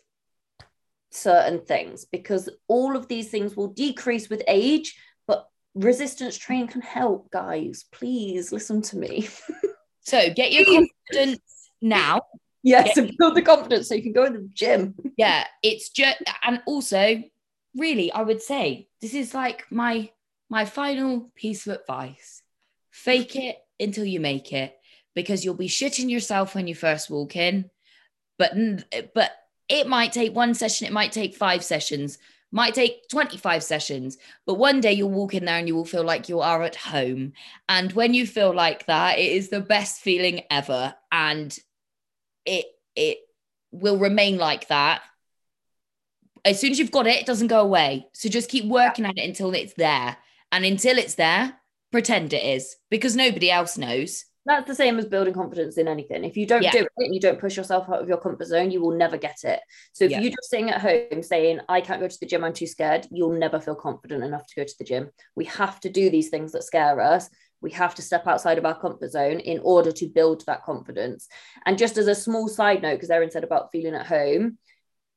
certain 1.12 1.60
things 1.60 2.06
because 2.06 2.50
all 2.67 2.95
of 2.95 3.08
these 3.08 3.30
things 3.30 3.56
will 3.56 3.67
decrease 3.67 4.30
with 4.30 4.41
age 4.47 4.95
but 5.28 5.47
resistance 5.76 6.38
training 6.38 6.67
can 6.67 6.82
help 6.82 7.30
guys. 7.32 7.86
Please 7.91 8.52
listen 8.52 8.82
to 8.82 8.97
me. 8.97 9.28
So 10.04 10.34
get 10.34 10.52
your 10.52 10.65
confidence 10.65 11.69
now. 11.80 12.24
Yes 12.63 12.97
and 12.97 13.15
build 13.19 13.36
the 13.36 13.43
confidence 13.43 13.88
so 13.88 13.93
you 13.93 14.02
can 14.02 14.13
go 14.13 14.26
in 14.26 14.34
the 14.34 14.50
gym. 14.54 14.95
Yeah 15.15 15.45
it's 15.62 15.89
just 15.89 16.17
and 16.43 16.62
also 16.65 17.21
really 17.78 18.12
i 18.12 18.21
would 18.21 18.41
say 18.41 18.89
this 19.00 19.13
is 19.13 19.34
like 19.34 19.65
my 19.71 20.10
my 20.50 20.65
final 20.65 21.32
piece 21.36 21.67
of 21.67 21.78
advice. 21.80 22.41
Fake 22.89 23.36
it 23.36 23.58
until 23.80 24.06
you 24.06 24.19
make 24.19 24.52
it 24.52 24.76
because 25.15 25.45
you'll 25.45 25.54
be 25.54 25.67
shitting 25.67 26.10
yourself 26.10 26.56
when 26.56 26.67
you 26.67 26.76
first 26.76 27.10
walk 27.10 27.36
in 27.36 27.69
but 28.38 28.54
but 29.13 29.32
it 29.72 29.88
might 29.88 30.12
take 30.12 30.36
one 30.36 30.54
session 30.54 30.88
it 30.88 30.94
might 30.94 31.12
take 31.12 31.36
five 31.36 31.64
sessions 31.64 32.18
might 32.54 32.74
take 32.74 33.08
25 33.10 33.64
sessions 33.64 34.18
but 34.46 34.56
one 34.56 34.82
day 34.82 34.92
you'll 34.92 35.10
walk 35.10 35.34
in 35.34 35.46
there 35.46 35.58
and 35.58 35.68
you 35.68 35.76
will 35.76 35.86
feel 35.86 36.04
like 36.04 36.28
you 36.28 36.42
are 36.42 36.64
at 36.64 36.76
home 36.76 37.34
and 37.70 37.94
when 37.94 38.14
you 38.14 38.28
feel 38.28 38.54
like 38.54 38.86
that 38.88 39.18
it 39.18 39.32
is 39.32 39.50
the 39.50 39.62
best 39.62 40.02
feeling 40.02 40.42
ever 40.52 40.94
and 41.12 41.58
it 42.46 42.66
it 42.96 43.20
will 43.72 43.98
remain 43.98 44.38
like 44.38 44.68
that 44.68 45.02
as 46.46 46.60
soon 46.60 46.72
as 46.72 46.80
you've 46.80 46.92
got 46.92 47.08
it, 47.08 47.20
it 47.20 47.26
doesn't 47.26 47.48
go 47.48 47.62
away. 47.62 48.08
So 48.14 48.30
just 48.30 48.50
keep 48.50 48.66
working 48.66 49.06
at 49.06 49.18
it 49.18 49.28
until 49.28 49.54
it's 49.54 49.74
there. 49.74 50.18
And 50.52 50.66
until 50.66 50.98
it's 50.98 51.16
there, 51.16 51.54
pretend 51.92 52.34
it 52.34 52.44
is 52.44 52.76
because 52.90 53.16
nobody 53.16 53.52
else 53.52 53.78
knows. 53.78 54.26
That's 54.45 54.67
the 54.67 54.73
same 54.75 54.97
as 54.97 55.06
building 55.06 55.36
confidence 55.36 55.77
in 55.77 55.88
anything. 55.88 56.23
If 56.23 56.36
you 56.36 56.47
don't 56.47 56.63
Yeah. 56.63 56.71
do 56.71 56.80
it 56.80 56.89
and 56.97 57.13
you 57.13 57.21
don't 57.21 57.39
push 57.39 57.56
yourself 57.56 57.88
out 57.89 58.01
of 58.01 58.10
your 58.10 58.17
comfort 58.17 58.47
zone, 58.47 58.71
you 58.71 58.82
will 58.82 58.97
never 58.97 59.15
get 59.17 59.43
it. 59.43 59.60
So 59.93 60.06
if 60.06 60.12
Yeah. 60.12 60.19
you're 60.19 60.32
just 60.32 60.49
sitting 60.49 60.71
at 60.71 60.82
home 60.82 61.21
saying, 61.21 61.60
I 61.69 61.80
can't 61.82 62.01
go 62.01 62.08
to 62.08 62.19
the 62.19 62.25
gym, 62.25 62.43
I'm 62.43 62.54
too 62.54 62.65
scared, 62.65 63.08
you'll 63.12 63.34
never 63.38 63.60
feel 63.60 63.75
confident 63.75 64.23
enough 64.23 64.47
to 64.47 64.56
go 64.56 64.63
to 64.63 64.75
the 64.80 64.84
gym. 64.84 65.12
We 65.36 65.45
have 65.45 65.80
to 65.82 65.89
do 65.89 66.10
these 66.10 66.30
things 66.30 66.54
that 66.54 66.63
scare 66.63 66.99
us. 66.99 67.30
We 67.62 67.69
have 67.71 67.93
to 67.95 68.01
step 68.01 68.25
outside 68.25 68.58
of 68.58 68.65
our 68.65 68.80
comfort 68.80 69.12
zone 69.12 69.39
in 69.39 69.60
order 69.60 69.91
to 69.91 70.08
build 70.08 70.43
that 70.47 70.63
confidence. 70.63 71.27
And 71.67 71.77
just 71.77 71.97
as 71.97 72.08
a 72.08 72.15
small 72.15 72.47
side 72.47 72.82
note, 72.82 72.95
because 72.95 73.12
Erin 73.12 73.30
said 73.30 73.43
about 73.43 73.71
feeling 73.71 73.93
at 73.93 74.08
home, 74.08 74.58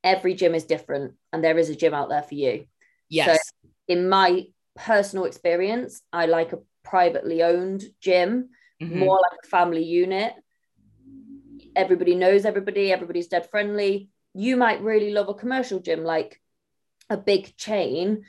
every 0.02 0.34
gym 0.34 0.54
is 0.54 0.64
different 0.64 1.14
and 1.32 1.42
there 1.42 1.56
is 1.56 1.70
a 1.70 1.74
gym 1.74 1.94
out 1.94 2.10
there 2.10 2.22
for 2.22 2.34
you. 2.34 2.66
Yes. 3.08 3.50
In 3.88 4.10
my 4.10 4.48
personal 4.76 5.24
experience, 5.24 6.02
I 6.12 6.26
like 6.26 6.52
a 6.52 6.58
privately 6.82 7.42
owned 7.42 7.84
gym 8.02 8.50
Mhm. 8.82 8.96
more 8.96 9.20
like 9.22 9.38
a 9.42 9.46
family 9.46 9.84
unit. 9.84 10.34
Everybody 11.76 12.14
knows 12.14 12.44
everybody, 12.44 12.92
everybody's 12.92 13.28
dead 13.28 13.48
friendly. 13.50 14.08
You 14.34 14.56
might 14.56 14.82
really 14.82 15.10
love 15.10 15.28
a 15.28 15.34
commercial 15.34 15.80
gym 15.80 16.04
like 16.04 16.40
a 17.10 17.16
big 17.16 17.56
chain 17.56 18.24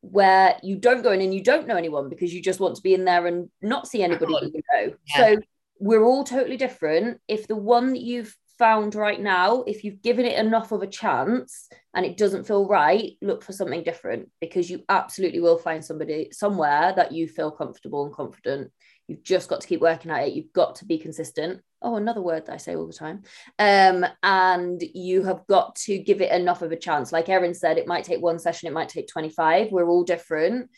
where 0.00 0.58
you 0.62 0.76
don't 0.76 1.02
go 1.02 1.12
in 1.12 1.20
and 1.20 1.34
you 1.34 1.42
don't 1.42 1.66
know 1.66 1.76
anyone 1.76 2.08
because 2.08 2.32
you 2.32 2.40
just 2.40 2.60
want 2.60 2.76
to 2.76 2.82
be 2.82 2.94
in 2.94 3.04
there 3.04 3.26
and 3.26 3.50
not 3.60 3.88
see 3.88 4.02
anybody 4.02 4.32
that 4.32 4.52
you 4.54 4.62
know. 4.72 4.94
Yeah. 5.08 5.16
So 5.16 5.40
we're 5.80 6.04
all 6.04 6.24
totally 6.24 6.56
different. 6.56 7.20
If 7.26 7.48
the 7.48 7.56
one 7.56 7.92
that 7.92 8.00
you've 8.00 8.36
found 8.58 8.94
right 8.94 9.20
now, 9.20 9.62
if 9.62 9.84
you've 9.84 10.02
given 10.02 10.26
it 10.26 10.38
enough 10.38 10.72
of 10.72 10.82
a 10.82 10.86
chance 10.86 11.68
and 11.94 12.04
it 12.04 12.16
doesn't 12.16 12.46
feel 12.46 12.66
right, 12.66 13.12
look 13.22 13.42
for 13.42 13.52
something 13.52 13.84
different 13.84 14.30
because 14.40 14.68
you 14.68 14.84
absolutely 14.88 15.40
will 15.40 15.58
find 15.58 15.84
somebody 15.84 16.28
somewhere 16.32 16.92
that 16.96 17.12
you 17.12 17.28
feel 17.28 17.50
comfortable 17.50 18.04
and 18.04 18.14
confident. 18.14 18.72
You've 19.08 19.22
just 19.22 19.48
got 19.48 19.62
to 19.62 19.66
keep 19.66 19.80
working 19.80 20.10
at 20.10 20.28
it. 20.28 20.34
You've 20.34 20.52
got 20.52 20.76
to 20.76 20.84
be 20.84 20.98
consistent. 20.98 21.62
Oh, 21.80 21.96
another 21.96 22.20
word 22.20 22.44
that 22.46 22.52
I 22.52 22.56
say 22.58 22.76
all 22.76 22.86
the 22.86 22.92
time. 22.92 23.22
Um, 23.58 24.04
and 24.22 24.82
you 24.94 25.24
have 25.24 25.46
got 25.46 25.76
to 25.76 25.98
give 25.98 26.20
it 26.20 26.30
enough 26.30 26.60
of 26.60 26.72
a 26.72 26.76
chance. 26.76 27.10
Like 27.10 27.30
Erin 27.30 27.54
said, 27.54 27.78
it 27.78 27.86
might 27.86 28.04
take 28.04 28.20
one 28.20 28.38
session, 28.38 28.68
it 28.68 28.74
might 28.74 28.90
take 28.90 29.08
25. 29.08 29.72
We're 29.72 29.88
all 29.88 30.04
different. 30.04 30.70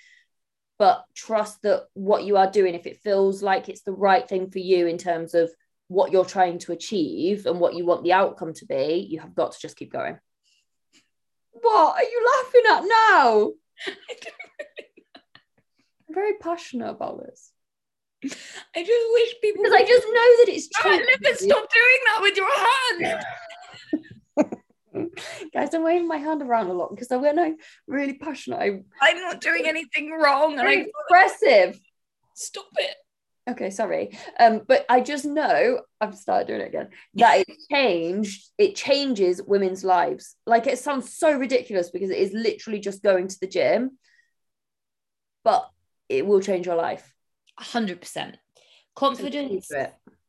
But 0.78 1.04
trust 1.14 1.60
that 1.62 1.86
what 1.94 2.24
you 2.24 2.36
are 2.36 2.50
doing, 2.50 2.74
if 2.74 2.86
it 2.86 3.02
feels 3.02 3.42
like 3.42 3.68
it's 3.68 3.82
the 3.82 3.92
right 3.92 4.26
thing 4.26 4.50
for 4.50 4.60
you 4.60 4.86
in 4.86 4.96
terms 4.96 5.34
of 5.34 5.50
what 5.88 6.12
you're 6.12 6.24
trying 6.24 6.60
to 6.60 6.72
achieve 6.72 7.46
and 7.46 7.58
what 7.58 7.74
you 7.74 7.84
want 7.84 8.04
the 8.04 8.12
outcome 8.12 8.54
to 8.54 8.64
be, 8.64 9.06
you 9.10 9.18
have 9.18 9.34
got 9.34 9.52
to 9.52 9.58
just 9.60 9.76
keep 9.76 9.92
going. 9.92 10.18
What 11.50 11.96
are 11.96 12.04
you 12.04 12.28
laughing 12.36 12.62
at 12.70 12.84
now? 12.84 13.52
I'm 16.08 16.14
very 16.14 16.34
passionate 16.40 16.90
about 16.90 17.18
this. 17.18 17.52
I 18.76 18.84
just 18.84 19.06
wish 19.12 19.34
people 19.40 19.62
Because 19.64 19.80
I 19.80 19.84
just 19.86 20.06
know 20.06 20.30
that 20.38 20.48
it's 20.48 20.68
Right, 20.84 20.98
true. 20.98 21.16
Liv, 21.30 21.36
stop 21.38 21.68
doing 21.72 22.00
that 22.06 22.18
with 22.20 22.36
your 22.36 22.50
hand. 22.58 23.24
Guys, 25.54 25.72
I'm 25.74 25.84
waving 25.84 26.08
my 26.08 26.16
hand 26.18 26.42
around 26.42 26.68
a 26.68 26.72
lot 26.72 26.90
because 26.90 27.08
when 27.10 27.38
I'm 27.38 27.56
really 27.86 28.14
passionate, 28.14 28.60
I'm 28.60 28.84
I'm 29.00 29.20
not 29.20 29.40
doing 29.40 29.66
anything 29.66 30.10
wrong, 30.10 30.52
and 30.58 30.60
I 30.62 30.64
very 30.64 30.88
expressive. 30.88 31.80
stop 32.34 32.66
it. 32.76 32.96
Okay, 33.48 33.70
sorry. 33.70 34.18
Um, 34.38 34.62
but 34.66 34.84
I 34.88 35.00
just 35.00 35.24
know 35.24 35.80
I've 36.00 36.16
started 36.16 36.46
doing 36.48 36.60
it 36.60 36.68
again. 36.68 36.88
That 37.14 37.38
it 37.38 37.56
changed, 37.70 38.50
it 38.58 38.76
changes 38.76 39.40
women's 39.42 39.84
lives. 39.84 40.36
Like 40.46 40.66
it 40.66 40.78
sounds 40.78 41.16
so 41.16 41.32
ridiculous 41.32 41.90
because 41.90 42.10
it 42.10 42.18
is 42.18 42.32
literally 42.32 42.80
just 42.80 43.02
going 43.02 43.28
to 43.28 43.36
the 43.40 43.46
gym, 43.48 43.98
but 45.44 45.68
it 46.08 46.26
will 46.26 46.40
change 46.40 46.66
your 46.66 46.76
life. 46.76 47.14
Hundred 47.60 48.00
percent. 48.00 48.36
Confidence, 48.94 49.70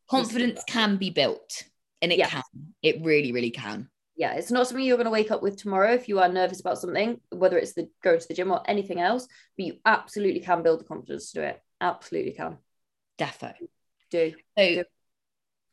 confidence 0.10 0.64
can 0.68 0.98
be 0.98 1.10
built, 1.10 1.64
and 2.02 2.12
it 2.12 2.28
can. 2.28 2.44
It 2.82 3.02
really, 3.02 3.32
really 3.32 3.52
can. 3.52 3.90
Yeah, 4.16 4.34
it's 4.34 4.52
not 4.52 4.68
something 4.68 4.86
you're 4.86 4.98
going 4.98 5.06
to 5.06 5.12
wake 5.12 5.32
up 5.32 5.42
with 5.42 5.58
tomorrow 5.58 5.94
if 5.94 6.08
you 6.08 6.20
are 6.20 6.30
nervous 6.30 6.60
about 6.60 6.78
something, 6.78 7.20
whether 7.30 7.58
it's 7.58 7.74
the 7.74 7.90
going 8.04 8.20
to 8.20 8.28
the 8.28 8.34
gym 8.34 8.52
or 8.52 8.62
anything 8.70 9.00
else. 9.00 9.28
But 9.58 9.66
you 9.66 9.78
absolutely 9.86 10.42
can 10.42 10.62
build 10.62 10.80
the 10.82 10.86
confidence 10.86 11.32
to 11.32 11.40
do 11.40 11.46
it. 11.46 11.62
Absolutely 11.80 12.34
can. 12.34 12.58
Defo. 13.18 13.54
Do 14.12 14.34
So 14.58 14.76
Do 14.76 14.84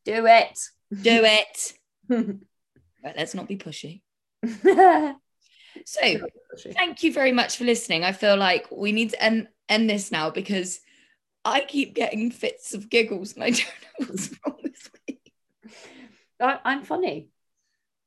do 0.05 0.27
it. 0.27 0.59
do 1.03 1.25
it. 1.25 1.73
But 3.01 3.17
let's 3.17 3.35
not 3.35 3.49
be 3.49 3.57
pushy. 3.57 4.03
So 5.85 6.01
thank 6.73 7.03
you 7.03 7.13
very 7.13 7.33
much 7.33 7.57
for 7.57 7.65
listening. 7.65 8.03
I 8.05 8.13
feel 8.13 8.37
like 8.37 8.67
we 8.71 8.93
need 8.93 9.11
to 9.11 9.23
end, 9.23 9.49
end 9.69 9.89
this 9.89 10.11
now 10.11 10.31
because 10.31 10.81
I 11.45 11.61
keep 11.61 11.95
getting 11.95 12.31
fits 12.31 12.75
of 12.75 12.91
giggles 12.91 13.35
and 13.35 13.45
I 13.45 13.51
don't 13.51 13.65
know 14.01 14.07
what's 14.07 14.31
wrong 14.45 14.57
with 14.63 14.91
me. 15.07 15.21
I, 16.41 16.59
I'm 16.65 16.83
funny. 16.83 17.29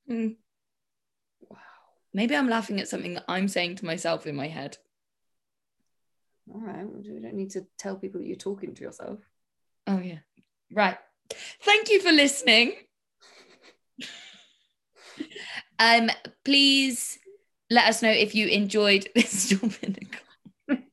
Hmm. 0.08 0.30
Wow. 1.50 1.58
Maybe 2.14 2.36
I'm 2.36 2.50
laughing 2.50 2.80
at 2.80 2.88
something 2.88 3.16
that 3.16 3.26
I'm 3.28 3.48
saying 3.48 3.78
to 3.78 3.86
myself 3.86 4.28
in 4.28 4.36
my 4.36 4.48
head. 4.48 4.78
All 6.54 6.62
right. 6.62 6.86
We 6.86 7.20
don't 7.20 7.34
need 7.34 7.52
to 7.52 7.66
tell 7.78 7.96
people 7.96 8.20
that 8.20 8.28
you're 8.28 8.36
talking 8.36 8.74
to 8.76 8.84
yourself. 8.84 9.20
Oh, 9.88 10.00
yeah. 10.00 10.20
Right. 10.72 10.98
Thank 11.62 11.90
you 11.90 12.02
for 12.02 12.12
listening. 12.12 12.74
um, 15.80 16.10
please 16.44 17.18
let 17.70 17.88
us 17.88 18.02
know 18.02 18.12
if 18.12 18.36
you 18.36 18.48
enjoyed 18.48 19.08
this. 19.16 19.32
Stop 19.50 19.72
in 19.82 19.94
the 19.94 20.06
comment. 20.68 20.86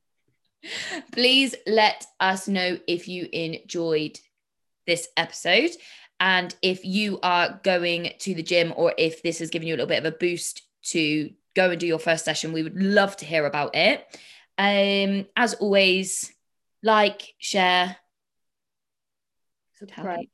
Please 1.11 1.55
let 1.67 2.05
us 2.19 2.47
know 2.47 2.77
if 2.87 3.07
you 3.07 3.27
enjoyed 3.31 4.19
this 4.87 5.07
episode 5.17 5.71
and 6.19 6.55
if 6.61 6.83
you 6.83 7.19
are 7.23 7.59
going 7.63 8.11
to 8.19 8.33
the 8.33 8.43
gym 8.43 8.73
or 8.75 8.93
if 8.97 9.23
this 9.23 9.39
has 9.39 9.49
given 9.49 9.67
you 9.67 9.73
a 9.73 9.77
little 9.77 9.87
bit 9.87 10.05
of 10.05 10.13
a 10.13 10.17
boost 10.17 10.63
to 10.81 11.31
go 11.55 11.71
and 11.71 11.79
do 11.79 11.87
your 11.87 11.99
first 11.99 12.25
session. 12.25 12.53
We 12.53 12.63
would 12.63 12.81
love 12.81 13.15
to 13.17 13.25
hear 13.25 13.45
about 13.45 13.75
it. 13.75 14.05
Um, 14.57 15.25
as 15.35 15.53
always, 15.55 16.33
like, 16.83 17.33
share, 17.37 17.97
Subscribe. 19.75 20.25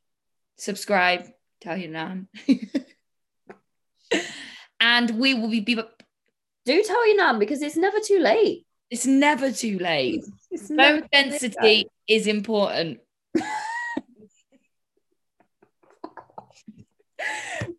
subscribe, 0.57 1.27
tell 1.61 1.77
your 1.77 1.91
nan. 1.91 2.27
and 4.79 5.11
we 5.11 5.35
will 5.35 5.49
be, 5.49 5.59
be 5.59 5.75
Do 5.75 6.83
tell 6.83 7.07
your 7.07 7.17
nan 7.17 7.37
because 7.39 7.61
it's 7.61 7.77
never 7.77 7.99
too 7.99 8.19
late. 8.19 8.64
It's 8.89 9.05
never 9.05 9.51
too 9.51 9.77
late. 9.79 10.23
It's 10.51 10.69
Bone 10.69 11.03
density 11.11 11.89
is 12.07 12.27
important. 12.27 12.99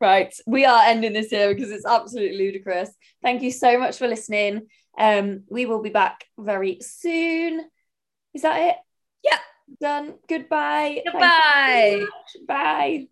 right 0.01 0.35
we 0.47 0.65
are 0.65 0.83
ending 0.85 1.13
this 1.13 1.29
here 1.29 1.55
because 1.55 1.71
it's 1.71 1.87
absolutely 1.87 2.37
ludicrous. 2.37 2.91
Thank 3.23 3.41
you 3.41 3.51
so 3.51 3.79
much 3.79 3.97
for 3.97 4.09
listening. 4.09 4.67
Um 4.99 5.45
we 5.49 5.65
will 5.65 5.81
be 5.81 5.89
back 5.89 6.25
very 6.39 6.81
soon. 6.83 7.65
Is 8.35 8.43
that 8.43 8.61
it? 8.61 8.77
Yeah. 9.25 9.39
done. 9.81 10.17
Goodbye. 10.29 11.01
Goodbye. 11.07 12.05
so 12.27 12.41
bye 12.47 13.07